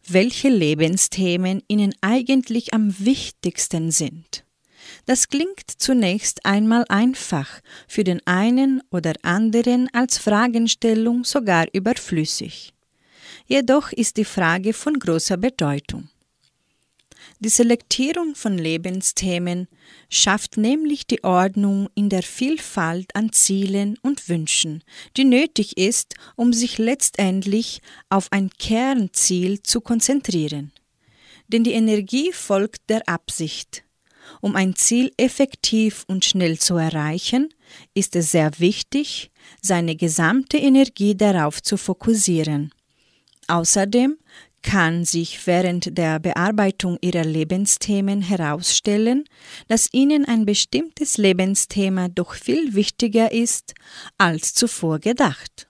welche 0.07 0.49
Lebensthemen 0.49 1.63
ihnen 1.67 1.95
eigentlich 2.01 2.71
am 2.75 2.93
wichtigsten 2.99 3.89
sind. 3.89 4.43
Das 5.07 5.27
klingt 5.27 5.71
zunächst 5.75 6.45
einmal 6.45 6.85
einfach, 6.87 7.49
für 7.87 8.03
den 8.03 8.21
einen 8.27 8.83
oder 8.91 9.13
anderen 9.23 9.89
als 9.91 10.19
Fragenstellung 10.19 11.23
sogar 11.23 11.65
überflüssig. 11.73 12.75
Jedoch 13.47 13.91
ist 13.91 14.17
die 14.17 14.25
Frage 14.25 14.73
von 14.73 14.99
großer 14.99 15.37
Bedeutung. 15.37 16.09
Die 17.41 17.49
Selektierung 17.49 18.35
von 18.35 18.57
Lebensthemen 18.57 19.69
schafft 20.09 20.57
nämlich 20.57 21.07
die 21.07 21.23
Ordnung 21.23 21.87
in 21.95 22.09
der 22.09 22.21
Vielfalt 22.21 23.15
an 23.15 23.31
Zielen 23.31 23.97
und 24.01 24.27
Wünschen, 24.27 24.83
die 25.15 25.23
nötig 25.23 25.77
ist, 25.77 26.15
um 26.35 26.51
sich 26.51 26.77
letztendlich 26.77 27.79
auf 28.09 28.27
ein 28.31 28.49
Kernziel 28.59 29.63
zu 29.63 29.79
konzentrieren. 29.79 30.73
Denn 31.47 31.63
die 31.63 31.71
Energie 31.71 32.33
folgt 32.33 32.89
der 32.89 33.07
Absicht. 33.07 33.85
Um 34.41 34.57
ein 34.57 34.75
Ziel 34.75 35.13
effektiv 35.15 36.03
und 36.07 36.25
schnell 36.25 36.59
zu 36.59 36.75
erreichen, 36.75 37.53
ist 37.93 38.17
es 38.17 38.31
sehr 38.31 38.51
wichtig, 38.59 39.31
seine 39.61 39.95
gesamte 39.95 40.57
Energie 40.57 41.15
darauf 41.15 41.63
zu 41.63 41.77
fokussieren. 41.77 42.73
Außerdem 43.47 44.17
kann 44.61 45.05
sich 45.05 45.45
während 45.47 45.97
der 45.97 46.19
Bearbeitung 46.19 46.97
ihrer 47.01 47.23
Lebensthemen 47.23 48.21
herausstellen, 48.21 49.25
dass 49.67 49.89
ihnen 49.91 50.25
ein 50.25 50.45
bestimmtes 50.45 51.17
Lebensthema 51.17 52.09
doch 52.09 52.33
viel 52.33 52.73
wichtiger 52.75 53.31
ist 53.31 53.73
als 54.17 54.53
zuvor 54.53 54.99
gedacht. 54.99 55.67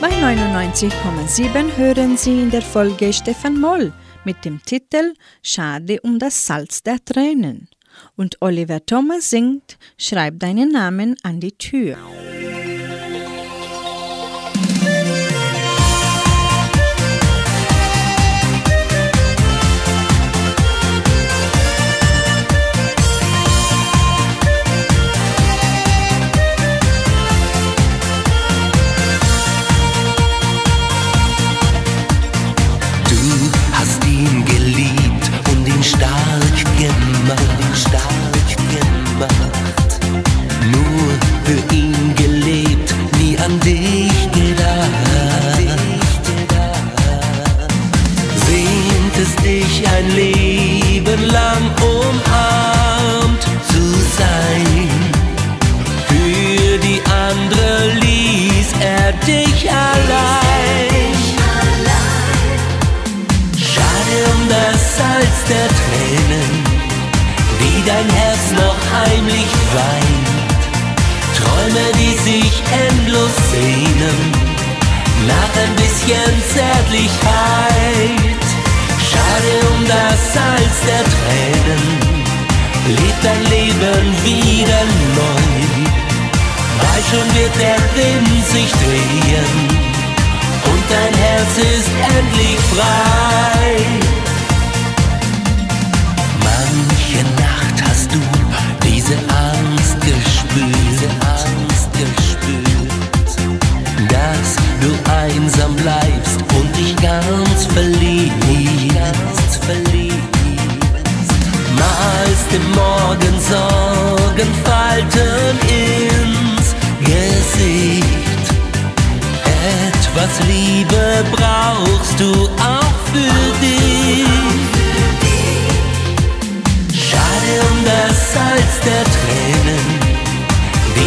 Bei 0.00 0.10
99,7 0.10 1.76
hören 1.76 2.18
Sie 2.18 2.42
in 2.42 2.50
der 2.50 2.60
Folge 2.60 3.12
Stefan 3.12 3.58
Moll 3.58 3.92
mit 4.24 4.44
dem 4.44 4.62
Titel 4.62 5.14
Schade 5.42 6.00
um 6.02 6.18
das 6.18 6.46
Salz 6.46 6.82
der 6.82 7.02
Tränen. 7.04 7.68
Und 8.16 8.42
Oliver 8.42 8.84
Thomas 8.84 9.30
singt 9.30 9.78
Schreib 9.96 10.40
deinen 10.40 10.72
Namen 10.72 11.16
an 11.22 11.40
die 11.40 11.52
Tür. 11.52 11.96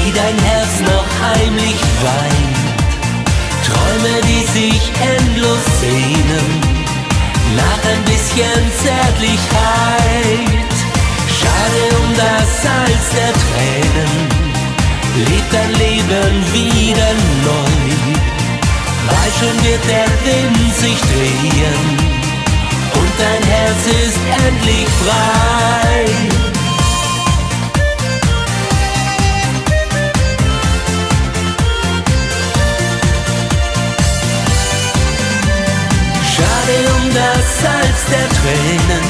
Wie 0.07 0.11
dein 0.13 0.37
Herz 0.39 0.79
noch 0.81 1.07
heimlich 1.21 1.79
weint. 2.07 2.57
Träume, 3.65 4.15
die 4.23 4.45
sich 4.59 4.81
endlos 5.15 5.63
sehnen, 5.81 6.49
nach 7.55 7.81
ein 7.91 8.03
bisschen 8.05 8.61
Zärtlichkeit. 8.83 10.75
Schade 11.37 11.81
um 12.01 12.09
das 12.15 12.47
Salz 12.63 13.05
der 13.17 13.33
Tränen, 13.43 14.15
lebt 15.27 15.51
dein 15.51 15.73
Leben 15.83 16.35
wieder 16.53 17.11
neu. 17.47 17.79
Weil 19.09 19.31
schon 19.39 19.57
wird 19.65 19.83
der 19.95 20.09
Wind 20.25 20.75
sich 20.75 20.99
drehen 21.11 21.83
und 22.99 23.11
dein 23.19 23.43
Herz 23.51 23.81
ist 24.05 24.19
endlich 24.45 24.87
frei. 25.03 26.56
Schade 36.67 36.89
um 37.01 37.13
das 37.13 37.45
Salz 37.61 38.01
der 38.11 38.27
Tränen, 38.27 39.07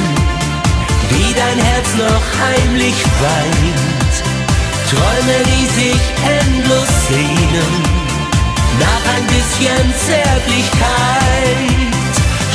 wie 1.09 1.33
dein 1.33 1.57
Herz 1.65 1.89
noch 1.97 2.25
heimlich 2.39 2.93
weint. 3.19 4.13
Träume, 4.91 5.37
die 5.43 5.65
sich 5.65 6.01
endlos 6.37 6.87
sehnen, 7.09 7.73
nach 8.79 9.03
ein 9.15 9.25
bisschen 9.25 9.93
Zärtlichkeit. 10.05 11.57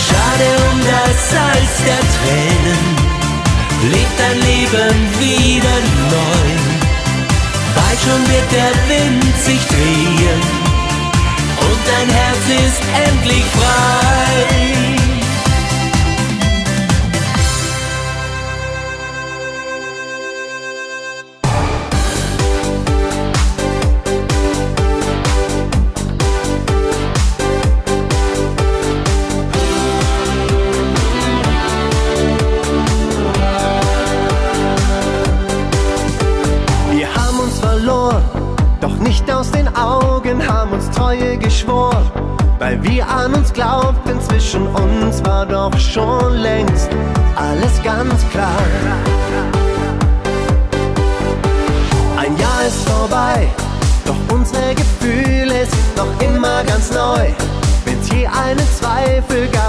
Schade 0.07 0.49
um 0.71 0.79
das 0.87 1.31
Salz 1.31 1.75
der 1.85 2.03
Tränen, 2.15 2.85
lebt 3.91 4.17
dein 4.19 4.39
Leben 4.41 4.99
wieder 5.19 5.79
neu. 6.13 6.49
Bald 7.75 7.99
schon 8.05 8.23
wird 8.29 8.53
der 8.53 8.75
Wind 8.89 9.35
sich 9.45 9.67
drehen 9.67 10.62
dein 11.87 12.09
Herz 12.11 12.49
ist 12.49 12.83
endlich 13.07 13.45
frei. 13.45 15.02
Augen, 40.33 40.49
haben 40.49 40.72
uns 40.72 40.91
Treue 40.91 41.37
geschworen, 41.37 42.11
weil 42.59 42.83
wir 42.83 43.07
an 43.09 43.35
uns 43.35 43.53
glaubten, 43.53 44.20
zwischen 44.20 44.66
uns 44.68 45.22
war 45.24 45.47
doch 45.47 45.76
schon 45.78 46.37
längst 46.39 46.89
alles 47.37 47.83
ganz 47.83 48.28
klar. 48.30 48.62
Ein 52.16 52.37
Jahr 52.39 52.66
ist 52.66 52.89
vorbei, 52.89 53.49
doch 54.07 54.35
unsere 54.35 54.74
Gefühle 54.74 55.66
sind 55.66 55.97
noch 55.97 56.20
immer 56.20 56.62
ganz 56.64 56.91
neu. 56.93 57.28
Wenn's 57.85 58.09
je 58.11 58.26
einen 58.26 58.66
Zweifel 58.78 59.49
gab, 59.49 59.62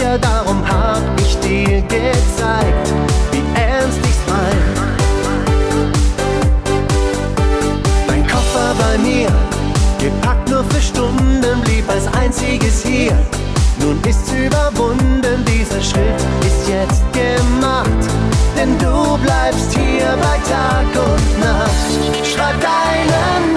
sicher, 0.00 0.18
darum 0.18 0.62
hab 0.66 1.02
ich 1.20 1.38
dir 1.40 1.82
gezeigt, 1.82 2.92
wie 3.32 3.42
ernst 3.54 3.98
ich's 4.02 4.22
mein. 4.26 4.58
Dein 8.08 8.26
Koffer 8.26 8.74
bei 8.78 8.98
mir, 8.98 9.28
gepackt 9.98 10.48
nur 10.48 10.64
für 10.64 10.80
Stunden, 10.80 11.60
blieb 11.64 11.88
als 11.88 12.06
einziges 12.14 12.82
hier. 12.82 13.16
Nun 13.78 13.98
ist's 14.08 14.32
überwunden, 14.32 15.44
dieser 15.46 15.80
Schritt 15.80 16.20
ist 16.40 16.68
jetzt 16.68 17.02
gemacht. 17.12 18.02
Denn 18.56 18.76
du 18.78 19.18
bleibst 19.18 19.72
hier 19.72 20.16
bei 20.20 20.38
Tag 20.50 20.86
und 20.94 21.40
Nacht. 21.40 21.90
Schreib 22.24 22.60
deinen 22.60 23.49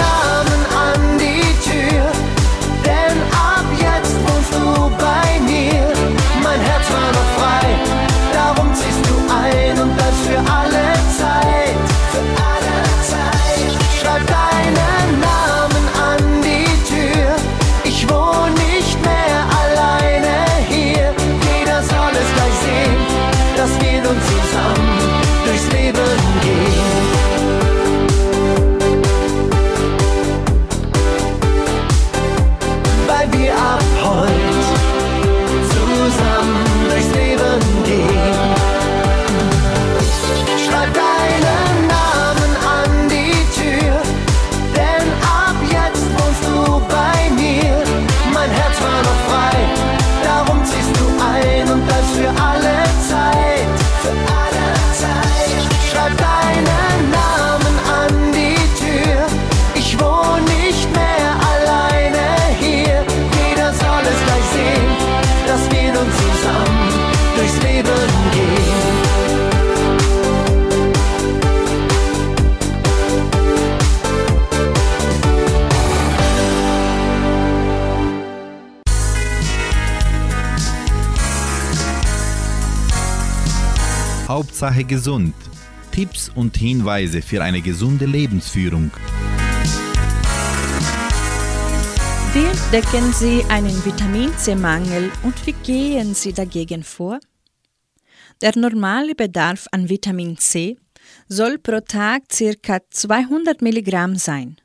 Hauptsache 84.64 84.86
gesund. 84.86 85.36
Tipps 85.92 86.32
und 86.34 86.56
Hinweise 86.56 87.22
für 87.22 87.44
eine 87.44 87.62
gesunde 87.62 88.06
Lebensführung. 88.06 88.92
Wie 92.32 92.46
entdecken 92.46 93.12
Sie 93.12 93.44
einen 93.50 93.84
Vitamin 93.84 94.32
C-Mangel 94.38 95.12
und 95.24 95.46
wie 95.46 95.52
gehen 95.52 96.14
Sie 96.14 96.32
dagegen 96.32 96.84
vor? 96.84 97.20
Der 98.42 98.58
normale 98.58 99.16
Bedarf 99.16 99.68
an 99.74 99.90
Vitamin 99.90 100.38
C 100.38 100.78
soll 101.28 101.58
pro 101.58 101.82
Tag 101.82 102.24
ca. 102.30 102.80
200 102.90 103.62
Milligramm 103.62 104.16
sein. 104.16 104.56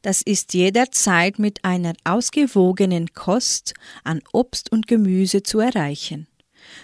Das 0.00 0.22
ist 0.22 0.54
jederzeit 0.54 1.38
mit 1.38 1.62
einer 1.62 1.92
ausgewogenen 2.04 3.12
Kost 3.12 3.74
an 4.02 4.20
Obst 4.32 4.72
und 4.72 4.86
Gemüse 4.86 5.42
zu 5.42 5.60
erreichen. 5.60 6.26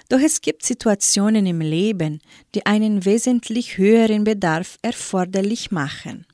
Doch 0.08 0.20
es 0.20 0.40
gibt 0.40 0.64
Situationen 0.64 1.46
im 1.46 1.60
Leben, 1.60 2.20
die 2.54 2.66
einen 2.66 3.04
wesentlich 3.04 3.78
höheren 3.78 4.24
Bedarf 4.24 4.78
erforderlich 4.82 5.70
machen. 5.70 6.26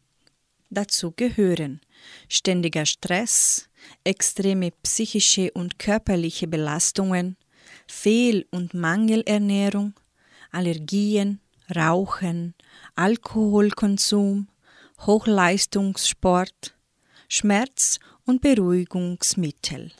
Dazu 0.71 1.13
gehören 1.15 1.81
ständiger 2.29 2.87
Stress, 2.87 3.69
extreme 4.03 4.71
psychische 4.83 5.51
und 5.53 5.79
körperliche 5.79 6.49
Belastungen, 6.49 7.37
Fehl- 7.87 8.47
und 8.51 8.75
Mangelernährung, 8.75 9.95
Allergien, 10.51 11.41
Rauchen, 11.75 12.55
Alkoholkonsum, 12.95 14.49
Hochleistungssport, 15.01 16.75
Schmerz- 17.29 17.99
und 18.25 18.41
Beruhigungsmittel. 18.41 19.93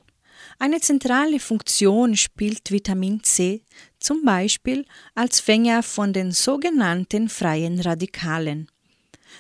Eine 0.59 0.81
zentrale 0.81 1.41
Funktion 1.41 2.17
spielt 2.17 2.71
Vitamin 2.71 3.23
C 3.23 3.63
zum 3.99 4.25
Beispiel 4.25 4.85
als 5.15 5.41
Fänger 5.41 5.83
von 5.83 6.13
den 6.13 6.33
sogenannten 6.33 7.29
freien 7.29 7.81
Radikalen. 7.81 8.69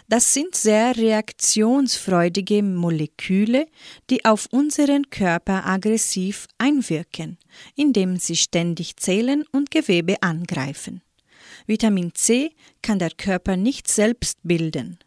Das 0.08 0.34
sind 0.34 0.56
sehr 0.56 0.96
reaktionsfreudige 0.96 2.62
Moleküle, 2.62 3.68
die 4.10 4.24
auf 4.24 4.46
unseren 4.50 5.08
Körper 5.10 5.66
aggressiv 5.66 6.46
einwirken, 6.58 7.38
indem 7.76 8.16
sie 8.16 8.36
ständig 8.36 8.96
Zellen 8.96 9.44
und 9.52 9.70
Gewebe 9.70 10.20
angreifen. 10.22 11.02
Vitamin 11.66 12.12
C 12.14 12.50
kann 12.82 12.98
der 12.98 13.10
Körper 13.10 13.56
nicht 13.56 13.88
selbst 13.88 14.38
bilden. 14.42 14.98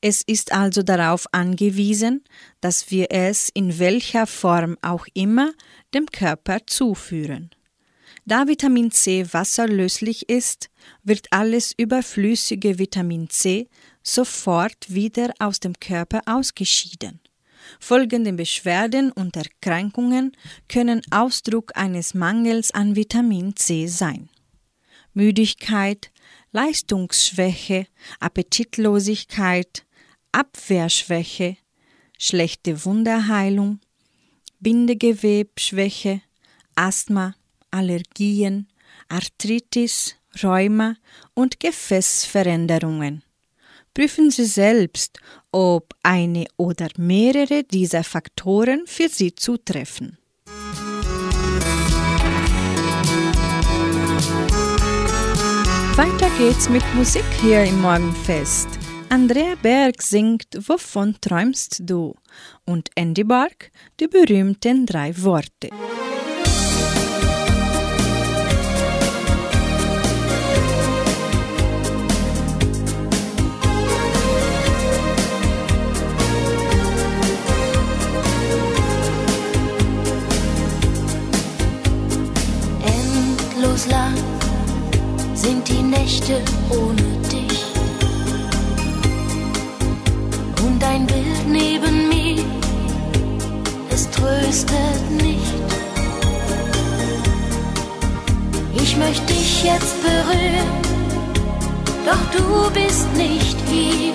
Es 0.00 0.22
ist 0.22 0.52
also 0.52 0.82
darauf 0.82 1.26
angewiesen, 1.32 2.22
dass 2.60 2.90
wir 2.90 3.10
es 3.10 3.48
in 3.52 3.78
welcher 3.78 4.26
Form 4.26 4.76
auch 4.80 5.06
immer 5.14 5.52
dem 5.94 6.06
Körper 6.06 6.58
zuführen. 6.66 7.50
Da 8.24 8.46
Vitamin 8.46 8.90
C 8.90 9.26
wasserlöslich 9.32 10.28
ist, 10.28 10.68
wird 11.02 11.28
alles 11.30 11.72
überflüssige 11.76 12.78
Vitamin 12.78 13.28
C 13.30 13.68
sofort 14.02 14.92
wieder 14.92 15.32
aus 15.38 15.60
dem 15.60 15.72
Körper 15.80 16.20
ausgeschieden. 16.26 17.20
Folgende 17.80 18.32
Beschwerden 18.32 19.12
und 19.12 19.36
Erkrankungen 19.36 20.32
können 20.68 21.02
Ausdruck 21.10 21.72
eines 21.74 22.14
Mangels 22.14 22.70
an 22.70 22.96
Vitamin 22.96 23.56
C 23.56 23.86
sein. 23.86 24.28
Müdigkeit, 25.12 26.10
Leistungsschwäche, 26.52 27.86
Appetitlosigkeit, 28.20 29.84
Abwehrschwäche, 30.32 31.56
schlechte 32.18 32.84
Wunderheilung, 32.84 33.80
Bindegewebschwäche, 34.60 36.20
Asthma, 36.74 37.34
Allergien, 37.70 38.68
Arthritis, 39.08 40.16
Rheuma 40.42 40.96
und 41.34 41.60
Gefäßveränderungen. 41.60 43.22
Prüfen 43.94 44.30
Sie 44.30 44.44
selbst, 44.44 45.18
ob 45.50 45.94
eine 46.02 46.46
oder 46.56 46.88
mehrere 46.96 47.64
dieser 47.64 48.04
Faktoren 48.04 48.82
für 48.86 49.08
Sie 49.08 49.34
zutreffen. 49.34 50.18
Weiter 55.96 56.30
geht's 56.38 56.68
mit 56.68 56.84
Musik 56.94 57.24
hier 57.40 57.64
im 57.64 57.80
Morgenfest. 57.80 58.77
Andrea 59.10 59.54
Berg 59.62 60.02
singt 60.02 60.46
Wovon 60.68 61.16
träumst 61.20 61.80
du? 61.80 62.14
und 62.66 62.90
Andy 62.94 63.24
Bark 63.24 63.70
die 63.98 64.06
berühmten 64.06 64.84
drei 64.84 65.16
Worte. 65.22 65.70
Endlos 82.84 83.86
lang 83.86 84.14
sind 85.34 85.66
die 85.66 85.82
Nächte 85.82 86.42
ohne 86.68 87.17
Und 90.64 90.82
ein 90.82 91.06
Bild 91.06 91.46
neben 91.46 92.08
mir, 92.08 92.44
es 93.90 94.10
tröstet 94.10 95.10
nicht. 95.10 95.54
Ich 98.74 98.96
möchte 98.96 99.26
dich 99.32 99.62
jetzt 99.62 99.96
berühren, 100.02 100.68
doch 102.04 102.24
du 102.36 102.70
bist 102.72 103.06
nicht 103.16 103.56
hier. 103.68 104.14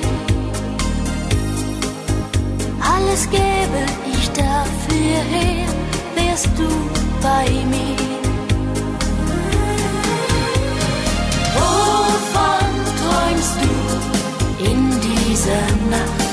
Alles 2.82 3.30
gäbe 3.30 3.86
ich 4.14 4.30
dafür 4.32 5.18
her, 5.32 5.68
wärst 6.16 6.50
du 6.58 6.68
bei 7.22 7.50
mir. 7.70 7.96
Wovon 11.56 12.70
träumst 13.00 13.56
du 13.62 14.66
in 14.66 14.90
dieser 15.02 15.68
Nacht? 15.90 16.33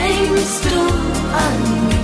Denkst 0.00 0.60
du 0.62 0.80
an 1.36 1.99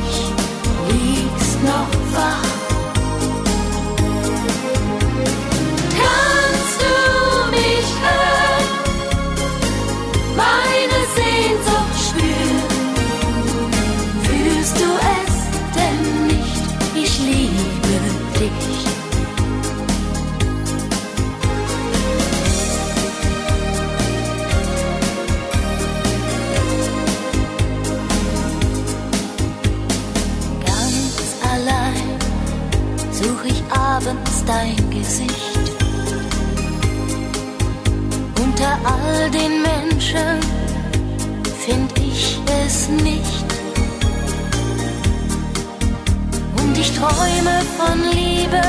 dein 34.47 34.77
Gesicht. 34.91 35.73
Unter 38.43 38.79
all 38.85 39.31
den 39.31 39.63
Menschen 39.63 40.41
find 41.65 41.91
ich 41.99 42.41
es 42.65 42.89
nicht. 42.89 43.49
Und 46.59 46.79
ich 46.79 46.93
träume 46.93 47.57
von 47.77 47.99
Liebe, 48.13 48.63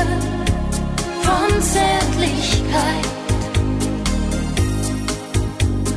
von 1.22 1.62
Zärtlichkeit. 1.62 3.08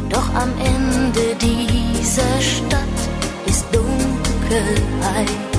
Doch 0.09 0.29
am 0.35 0.51
Ende 0.59 1.35
dieser 1.39 2.41
Stadt 2.41 2.99
ist 3.47 3.65
Dunkelheit. 3.73 5.50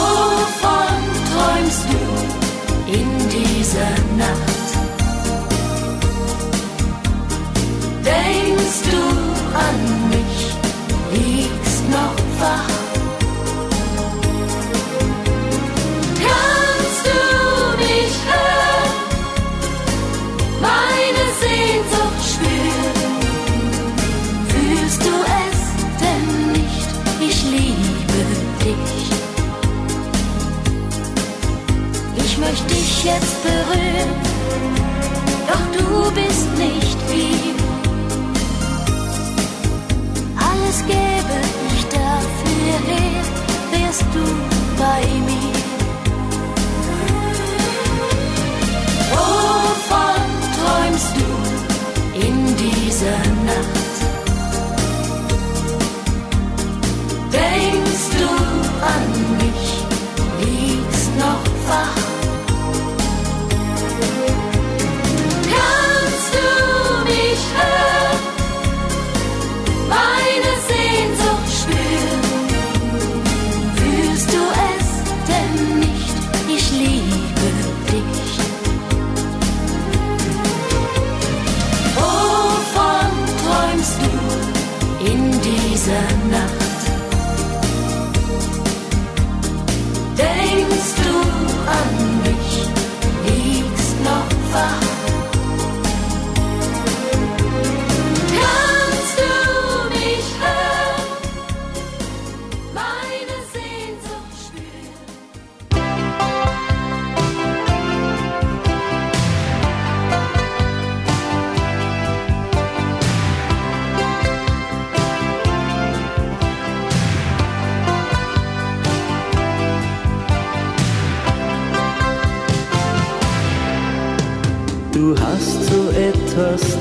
Wovon 0.00 1.00
träumst 1.30 1.84
du 1.92 2.92
in 2.92 3.08
dieser 3.28 3.92
Nacht? 4.16 4.68
Denkst 8.04 8.80
du 8.90 9.00
an 9.66 9.99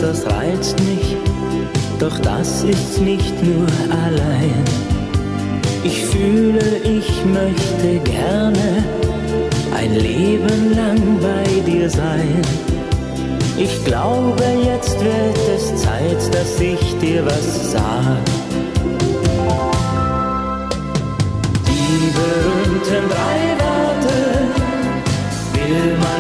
das 0.10 0.26
reizt 0.26 0.76
mich, 0.86 1.16
doch 2.00 2.18
das 2.20 2.64
ist 2.64 3.00
nicht 3.00 3.36
nur 3.44 3.68
allein. 4.06 4.64
Ich 5.84 6.04
fühle, 6.04 6.78
ich 6.84 7.10
möchte 7.26 8.00
gerne 8.04 8.84
ein 9.78 9.94
Leben 9.94 10.74
lang 10.76 11.00
bei 11.22 11.72
dir 11.72 11.88
sein. 11.92 12.42
Ich 13.56 13.86
glaube, 13.86 14.44
jetzt 14.66 15.00
wird 15.00 15.38
es 15.56 15.76
Zeit, 15.76 16.34
dass 16.34 16.60
ich 16.60 16.82
dir 17.00 17.24
was 17.24 17.72
sag. 17.72 18.26
Die 21.68 22.12
berühmten 22.18 23.06
drei 23.14 23.42
Worte 23.64 24.18
will 25.54 25.98
man 26.04 26.19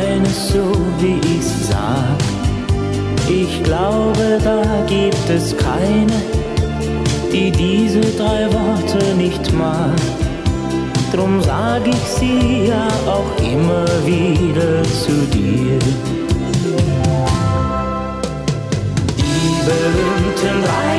ich 0.00 0.08
meine 0.08 0.26
es 0.26 0.48
so, 0.48 0.72
wie 0.98 1.18
ich's 1.36 1.68
sag. 1.68 2.18
Ich 3.28 3.62
glaube, 3.62 4.38
da 4.42 4.62
gibt 4.86 5.28
es 5.28 5.56
keine, 5.56 6.12
die 7.32 7.50
diese 7.50 8.00
drei 8.16 8.46
Worte 8.52 9.14
nicht 9.16 9.52
mag. 9.52 9.96
Drum 11.12 11.40
sag 11.42 11.86
ich 11.86 12.04
sie 12.18 12.66
ja 12.68 12.88
auch 13.06 13.42
immer 13.42 13.84
wieder 14.06 14.82
zu 14.84 15.12
dir. 15.32 15.78
Die 19.18 19.54
berühmten 19.66 20.62
drei 20.64 20.89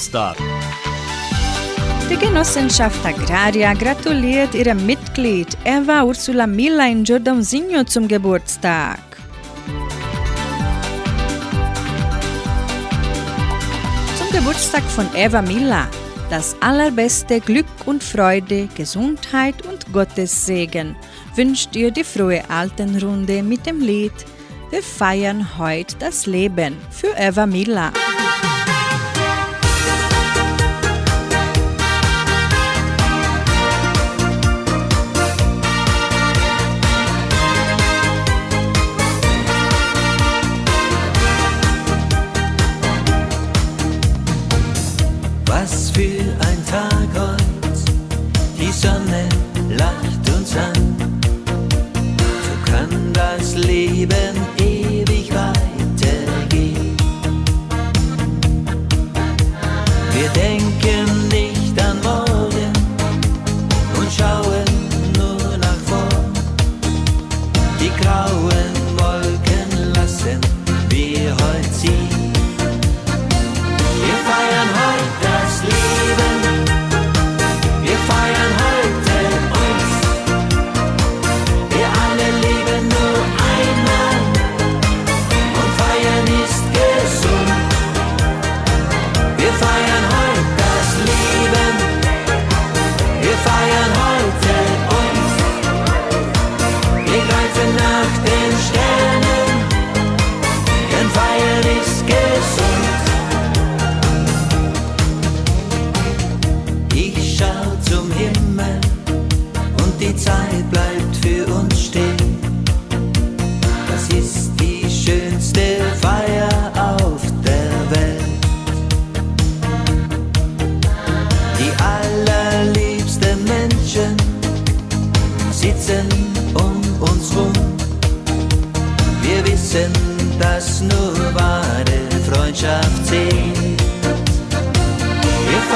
Geburtstag. 0.00 0.36
Die 2.08 2.16
Genossenschaft 2.16 3.04
Agraria 3.04 3.74
gratuliert 3.74 4.54
ihrem 4.54 4.86
Mitglied 4.86 5.48
Eva 5.64 6.04
Ursula 6.04 6.46
Miller 6.46 6.88
in 6.88 7.04
Jordãozinho 7.04 7.84
zum 7.84 8.08
Geburtstag. 8.08 8.98
Zum 14.18 14.30
Geburtstag 14.32 14.82
von 14.84 15.06
Eva 15.14 15.42
Miller 15.42 15.86
das 16.30 16.56
allerbeste 16.60 17.40
Glück 17.40 17.66
und 17.86 18.02
Freude, 18.02 18.68
Gesundheit 18.76 19.66
und 19.66 19.92
Gottes 19.92 20.46
Segen 20.46 20.96
wünscht 21.34 21.74
ihr 21.76 21.90
die 21.90 22.04
frohe 22.04 22.42
Altenrunde 22.48 23.42
mit 23.42 23.66
dem 23.66 23.80
Lied 23.80 24.14
Wir 24.70 24.82
feiern 24.82 25.58
heute 25.58 25.96
das 25.98 26.26
Leben 26.26 26.76
für 26.90 27.12
Eva 27.18 27.46
Miller. 27.46 27.92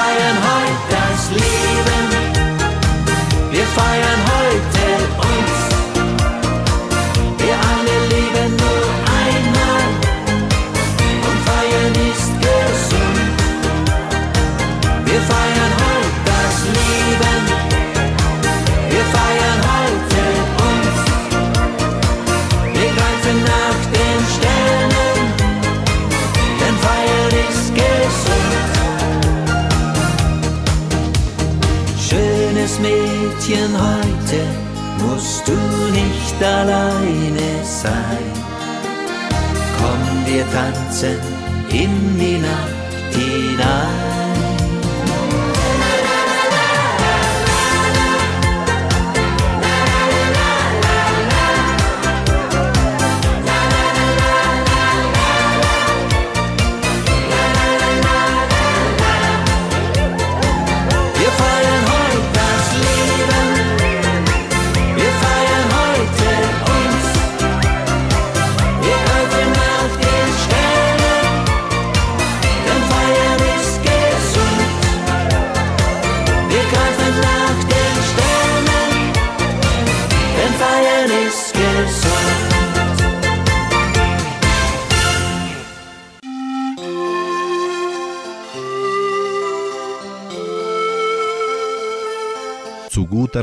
Wir 0.05 0.43
Mädchen, 33.65 33.75
heute 33.81 34.43
musst 35.03 35.47
du 35.49 35.53
nicht 35.93 36.43
alleine 36.43 37.65
sein. 37.65 38.33
Komm, 39.79 40.27
wir 40.27 40.45
tanzen 40.51 41.19
in 41.71 42.19
die 42.19 42.39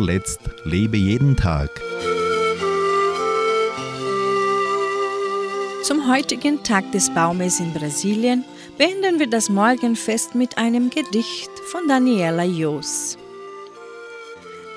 Zu 0.01 0.07
guter 0.07 0.13
Letzt 0.13 0.39
lebe 0.63 0.97
jeden 0.97 1.35
Tag. 1.35 1.69
Zum 5.83 6.11
heutigen 6.11 6.63
Tag 6.63 6.91
des 6.91 7.11
Baumes 7.11 7.59
in 7.59 7.71
Brasilien 7.73 8.43
beenden 8.79 9.19
wir 9.19 9.27
das 9.27 9.49
Morgenfest 9.49 10.33
mit 10.33 10.57
einem 10.57 10.89
Gedicht 10.89 11.51
von 11.71 11.87
Daniela 11.87 12.43
Jos. 12.43 13.17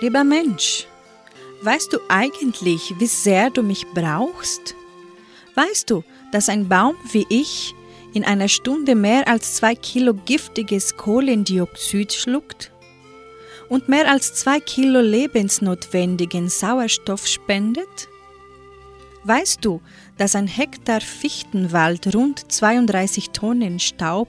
Lieber 0.02 0.24
Mensch, 0.24 0.86
weißt 1.62 1.92
du 1.94 1.98
eigentlich, 2.08 2.94
wie 2.98 3.06
sehr 3.06 3.48
du 3.48 3.62
mich 3.62 3.86
brauchst? 3.94 4.74
Weißt 5.54 5.88
du, 5.88 6.04
dass 6.32 6.50
ein 6.50 6.68
Baum 6.68 6.96
wie 7.12 7.26
ich 7.30 7.74
in 8.12 8.24
einer 8.24 8.48
Stunde 8.48 8.94
mehr 8.94 9.26
als 9.26 9.54
zwei 9.54 9.74
Kilo 9.74 10.12
giftiges 10.12 10.98
Kohlendioxid 10.98 12.12
schluckt? 12.12 12.73
Und 13.68 13.88
mehr 13.88 14.10
als 14.10 14.34
zwei 14.34 14.60
Kilo 14.60 15.00
lebensnotwendigen 15.00 16.48
Sauerstoff 16.48 17.26
spendet? 17.26 18.08
Weißt 19.24 19.64
du, 19.64 19.80
dass 20.18 20.36
ein 20.36 20.46
Hektar 20.46 21.00
Fichtenwald 21.00 22.14
rund 22.14 22.52
32 22.52 23.30
Tonnen 23.30 23.80
Staub 23.80 24.28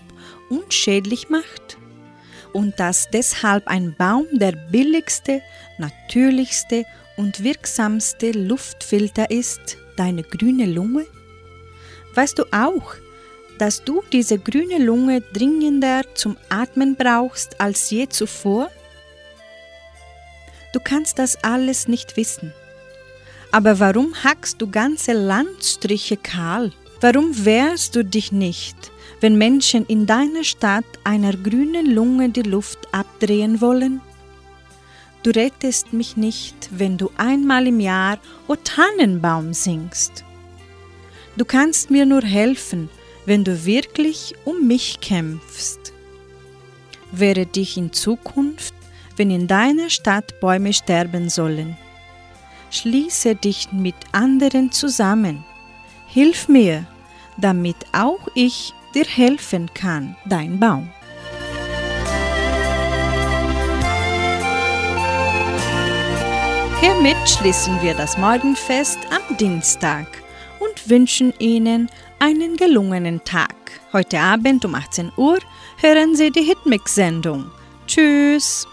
unschädlich 0.49 1.29
macht? 1.29 1.77
Und 2.53 2.79
dass 2.79 3.09
deshalb 3.11 3.67
ein 3.67 3.93
Baum 3.97 4.25
der 4.31 4.53
billigste, 4.53 5.41
natürlichste 5.77 6.85
und 7.17 7.43
wirksamste 7.43 8.31
Luftfilter 8.31 9.29
ist, 9.29 9.77
deine 9.97 10.23
grüne 10.23 10.65
Lunge? 10.65 11.05
Weißt 12.13 12.39
du 12.39 12.45
auch, 12.51 12.95
dass 13.57 13.83
du 13.83 14.01
diese 14.13 14.39
grüne 14.39 14.77
Lunge 14.77 15.19
dringender 15.19 16.03
zum 16.13 16.37
Atmen 16.47 16.95
brauchst 16.95 17.59
als 17.59 17.89
je 17.89 18.07
zuvor? 18.07 18.69
Du 20.75 20.81
kannst 20.81 21.19
das 21.19 21.41
alles 21.41 21.87
nicht 21.87 22.17
wissen. 22.17 22.51
Aber 23.49 23.79
warum 23.79 24.13
hackst 24.25 24.61
du 24.61 24.69
ganze 24.69 25.13
Landstriche 25.13 26.17
kahl? 26.17 26.73
Warum 26.99 27.45
wehrst 27.45 27.95
du 27.95 28.03
dich 28.03 28.33
nicht, 28.33 28.75
wenn 29.21 29.37
Menschen 29.37 29.85
in 29.85 30.05
deiner 30.05 30.43
Stadt 30.43 30.83
einer 31.05 31.31
grünen 31.31 31.85
Lunge 31.85 32.27
die 32.27 32.41
Luft 32.41 32.93
abdrehen 32.93 33.61
wollen? 33.61 34.01
Du 35.23 35.29
rettest 35.29 35.93
mich 35.93 36.17
nicht, 36.17 36.67
wenn 36.71 36.97
du 36.97 37.09
einmal 37.15 37.67
im 37.67 37.79
Jahr 37.79 38.19
O 38.49 38.57
Tannenbaum 38.57 39.53
singst. 39.53 40.25
Du 41.37 41.45
kannst 41.45 41.89
mir 41.89 42.05
nur 42.05 42.23
helfen, 42.23 42.89
wenn 43.25 43.45
du 43.45 43.65
wirklich 43.65 44.35
um 44.43 44.67
mich 44.67 44.99
kämpfst. 44.99 45.93
Wehre 47.13 47.45
dich 47.45 47.77
in 47.77 47.93
Zukunft, 47.93 48.74
wenn 49.17 49.31
in 49.31 49.47
deiner 49.47 49.89
Stadt 49.89 50.39
Bäume 50.39 50.73
sterben 50.73 51.29
sollen. 51.29 51.77
Schließe 52.71 53.35
dich 53.35 53.71
mit 53.71 53.95
anderen 54.11 54.71
zusammen. 54.71 55.45
Hilf 56.07 56.47
mir, 56.47 56.85
damit 57.37 57.77
auch 57.91 58.27
ich 58.35 58.73
dir 58.93 59.05
helfen 59.05 59.69
kann, 59.73 60.15
dein 60.25 60.59
Baum. 60.59 60.89
Hiermit 66.81 67.17
schließen 67.27 67.81
wir 67.81 67.93
das 67.93 68.17
Morgenfest 68.17 68.99
am 69.09 69.37
Dienstag 69.37 70.07
und 70.59 70.89
wünschen 70.89 71.33
Ihnen 71.39 71.89
einen 72.19 72.57
gelungenen 72.57 73.23
Tag. 73.23 73.55
Heute 73.91 74.19
Abend 74.19 74.65
um 74.65 74.75
18 74.75 75.11
Uhr 75.17 75.39
hören 75.77 76.15
Sie 76.15 76.31
die 76.31 76.43
Hitmix-Sendung. 76.43 77.49
Tschüss! 77.87 78.67